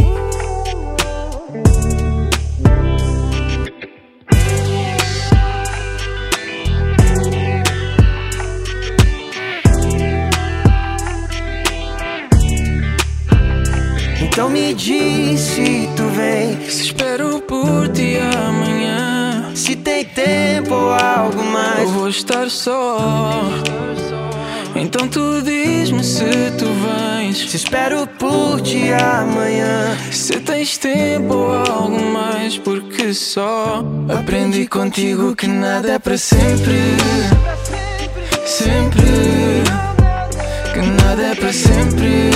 Então 14.24 14.50
me 14.50 14.74
diz 14.74 15.39
se 15.39 15.88
tu 15.95 16.04
vem. 16.10 16.60
Se 16.70 16.86
espero 16.86 17.41
por 17.41 17.88
ti 17.89 18.18
amanhã. 18.18 19.52
Se 19.54 19.76
tem 19.76 20.04
tempo 20.06 20.74
ou 20.74 20.91
algo 20.91 21.43
mais. 21.43 21.82
Eu 21.82 21.89
vou 21.89 22.10
estar 22.10 22.50
só. 22.50 23.43
Então 24.82 25.10
tu 25.10 25.42
diz-me 25.42 26.02
se 26.02 26.52
tu 26.58 26.66
vens. 26.66 27.50
Se 27.50 27.58
espero 27.58 28.08
por 28.18 28.62
ti 28.62 28.94
amanhã. 28.94 29.98
Se 30.10 30.40
tens 30.40 30.78
tempo 30.78 31.34
ou 31.34 31.52
algo 31.52 32.02
mais, 32.02 32.58
porque 32.58 33.14
só 33.14 33.84
aprendi 34.08 34.66
contigo 34.68 35.36
que 35.36 35.48
nada 35.48 35.92
é 35.92 36.00
para 36.00 36.18
sempre. 36.18 36.96
Sempre. 38.46 39.64
Que 40.74 41.04
nada 41.04 41.24
é 41.24 41.36
para 41.36 41.52
sempre. 41.52 42.32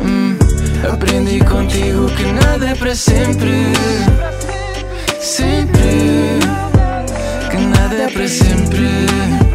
Hum, 0.00 0.38
aprendi 0.90 1.40
contigo 1.40 2.06
que 2.16 2.24
nada 2.24 2.66
é 2.66 2.74
para 2.74 2.94
sempre. 2.94 3.72
Sempre. 5.20 6.38
Que 7.50 7.56
nada 7.58 7.94
é 7.94 8.08
para 8.08 8.26
sempre. 8.26 9.47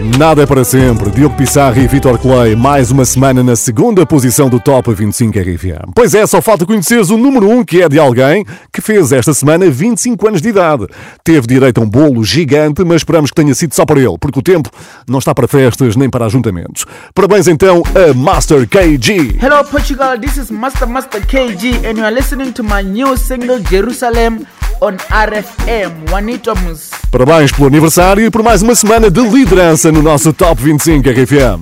Nada 0.00 0.42
é 0.42 0.46
para 0.46 0.64
sempre. 0.64 1.10
Diogo 1.10 1.36
Pissarra 1.36 1.78
e 1.78 1.86
Vitor 1.86 2.18
Clay, 2.18 2.56
mais 2.56 2.90
uma 2.90 3.04
semana 3.04 3.42
na 3.42 3.54
segunda 3.54 4.06
posição 4.06 4.48
do 4.48 4.58
Top 4.58 4.94
25 4.94 5.38
RFM. 5.38 5.92
Pois 5.94 6.14
é, 6.14 6.26
só 6.26 6.40
falta 6.40 6.64
conheceres 6.64 7.10
o 7.10 7.18
número 7.18 7.46
1, 7.50 7.64
que 7.64 7.82
é 7.82 7.88
de 7.88 7.98
alguém 7.98 8.46
que 8.72 8.80
fez 8.80 9.12
esta 9.12 9.34
semana 9.34 9.70
25 9.70 10.26
anos 10.26 10.40
de 10.40 10.48
idade. 10.48 10.86
Teve 11.22 11.46
direito 11.46 11.82
a 11.82 11.84
um 11.84 11.88
bolo 11.88 12.24
gigante, 12.24 12.82
mas 12.82 12.96
esperamos 12.96 13.30
que 13.30 13.36
tenha 13.36 13.54
sido 13.54 13.74
só 13.74 13.84
para 13.84 14.00
ele, 14.00 14.16
porque 14.18 14.38
o 14.38 14.42
tempo 14.42 14.70
não 15.06 15.18
está 15.18 15.34
para 15.34 15.46
festas 15.46 15.94
nem 15.96 16.08
para 16.08 16.24
ajuntamentos. 16.24 16.86
Parabéns 17.14 17.46
então 17.46 17.82
a 17.94 18.14
Master 18.14 18.66
KG. 18.66 19.36
Hello 19.38 19.62
Portugal, 19.64 20.18
this 20.18 20.38
is 20.38 20.50
Master 20.50 20.88
Master 20.88 21.20
KG 21.20 21.86
and 21.86 21.98
you 21.98 22.04
are 22.04 22.14
listening 22.14 22.52
to 22.52 22.62
my 22.62 22.82
new 22.82 23.18
single 23.18 23.60
Jerusalem 23.68 24.46
on 24.80 24.96
RFM. 25.10 26.08
Juanitomos. 26.08 26.90
Parabéns 27.10 27.52
pelo 27.52 27.66
aniversário 27.68 28.24
e 28.24 28.30
por 28.30 28.42
mais 28.42 28.62
uma 28.62 28.74
semana 28.74 29.10
de 29.10 29.20
liderança 29.20 29.92
no 29.92 30.02
nosso 30.02 30.32
Top 30.32 30.60
25 30.62 31.08
RFM. 31.08 31.60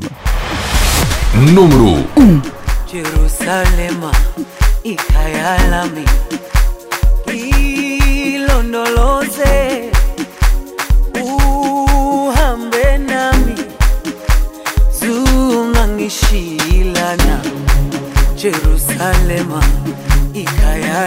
Número 1.52 2.04
1. 2.16 2.42
Jerusalema 2.90 4.10
ikhaya 4.84 5.58
lami 5.70 6.04
ilondoloze 8.46 9.90
uhambe 11.14 12.98
nami 12.98 13.54
zungangishilana 14.98 17.40
Jerusalema 18.36 19.60
ikhaya 20.32 21.06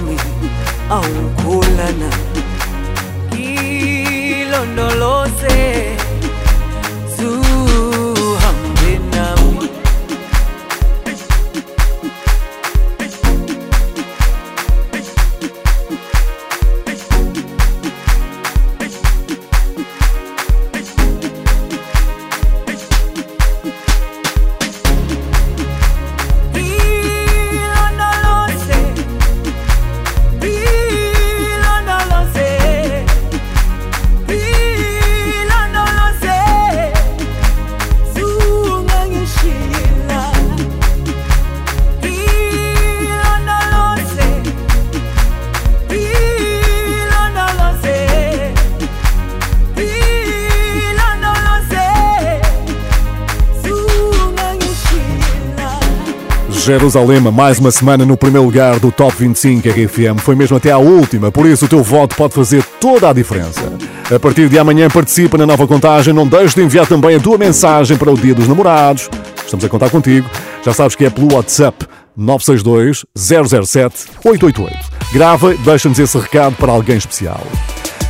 Buso 0.00 0.28
wami 0.90 1.33
Jerusalema, 56.64 57.30
mais 57.30 57.58
uma 57.58 57.70
semana 57.70 58.06
no 58.06 58.16
primeiro 58.16 58.46
lugar 58.46 58.80
do 58.80 58.90
Top 58.90 59.14
25 59.18 59.68
RFM. 59.68 60.18
Foi 60.18 60.34
mesmo 60.34 60.56
até 60.56 60.70
à 60.70 60.78
última, 60.78 61.30
por 61.30 61.44
isso 61.44 61.66
o 61.66 61.68
teu 61.68 61.82
voto 61.82 62.16
pode 62.16 62.32
fazer 62.32 62.64
toda 62.80 63.10
a 63.10 63.12
diferença. 63.12 63.70
A 64.10 64.18
partir 64.18 64.48
de 64.48 64.58
amanhã 64.58 64.88
participa 64.88 65.36
na 65.36 65.44
nova 65.44 65.66
contagem. 65.66 66.14
Não 66.14 66.26
deixes 66.26 66.54
de 66.54 66.62
enviar 66.62 66.86
também 66.86 67.16
a 67.16 67.20
tua 67.20 67.36
mensagem 67.36 67.98
para 67.98 68.10
o 68.10 68.16
Dia 68.16 68.34
dos 68.34 68.48
Namorados. 68.48 69.10
Estamos 69.44 69.62
a 69.62 69.68
contar 69.68 69.90
contigo. 69.90 70.26
Já 70.64 70.72
sabes 70.72 70.96
que 70.96 71.04
é 71.04 71.10
pelo 71.10 71.34
WhatsApp 71.34 71.86
962 72.16 73.04
007 73.14 74.06
888. 74.24 75.12
Grava 75.12 75.54
deixa-nos 75.56 75.98
esse 75.98 76.16
recado 76.16 76.56
para 76.56 76.72
alguém 76.72 76.96
especial. 76.96 77.42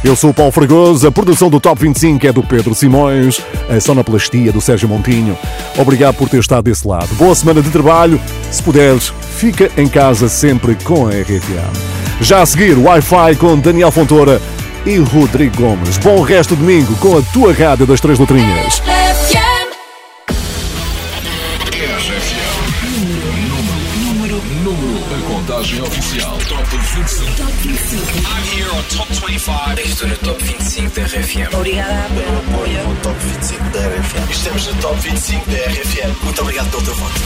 Eu 0.05 0.14
sou 0.14 0.30
o 0.30 0.34
Paulo 0.34 0.52
Fragoso, 0.52 1.09
a 1.09 1.11
produção 1.11 1.48
do 1.48 1.59
Top 1.59 1.80
25 1.80 2.26
é 2.26 2.30
do 2.30 2.42
Pedro 2.42 2.74
Simões, 2.74 3.40
a 3.74 3.80
sonoplastia 3.80 4.52
do 4.52 4.61
Sérgio 4.61 4.86
Montinho. 4.86 5.36
Obrigado 5.78 6.16
por 6.16 6.28
ter 6.28 6.40
estado 6.40 6.64
desse 6.64 6.86
lado. 6.86 7.09
Boa 7.14 7.34
semana 7.34 7.62
de 7.62 7.70
trabalho. 7.70 8.20
Se 8.50 8.62
puderes, 8.62 9.14
fica 9.38 9.70
em 9.78 9.88
casa 9.88 10.28
sempre 10.28 10.74
com 10.84 11.07
a 11.07 11.11
RFM. 11.11 12.20
Já 12.20 12.42
a 12.42 12.46
seguir, 12.46 12.76
Wi-Fi 12.76 13.36
com 13.36 13.59
Daniel 13.59 13.90
Fontoura 13.90 14.42
e 14.84 14.98
Rodrigo 14.98 15.57
Gomes. 15.57 15.96
Bom 15.96 16.20
resto 16.20 16.55
de 16.55 16.61
domingo 16.61 16.94
com 16.96 17.16
a 17.16 17.22
tua 17.32 17.55
rádio 17.55 17.86
das 17.86 17.98
Três 17.98 18.18
Letrinhas. 18.18 18.82
A 25.55 25.57
contagem 25.57 25.82
oficial. 25.82 26.38
Top 26.48 26.64
25. 26.64 27.36
Top 27.36 27.52
25. 27.62 28.26
I'm 28.26 28.42
here 28.42 28.70
on 28.70 28.82
Top 28.90 29.09
25. 29.09 29.80
Estou 29.80 30.09
no 30.09 30.16
Top 30.16 30.42
25 30.42 30.90
da 30.90 31.02
RFM. 31.07 31.55
Obrigada 31.55 32.09
pelo 32.09 32.38
apoio. 32.38 32.88
No 32.88 32.96
Top 32.96 33.18
25 33.20 33.62
da 33.70 33.80
RFM. 33.80 34.30
Estamos 34.30 34.66
no 34.66 34.74
Top 34.80 35.00
25 35.00 35.50
da 35.50 35.57
RFM. 35.57 36.24
Muito 36.24 36.40
obrigado 36.42 36.70
pelo 36.70 36.82
teu 36.82 36.94
voto. 36.94 37.20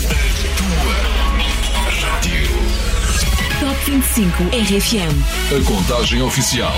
Rádio. 2.03 2.49
Top 3.61 3.91
25 3.91 4.43
RFM. 4.45 5.57
A 5.57 5.65
contagem 5.65 6.23
oficial. 6.23 6.75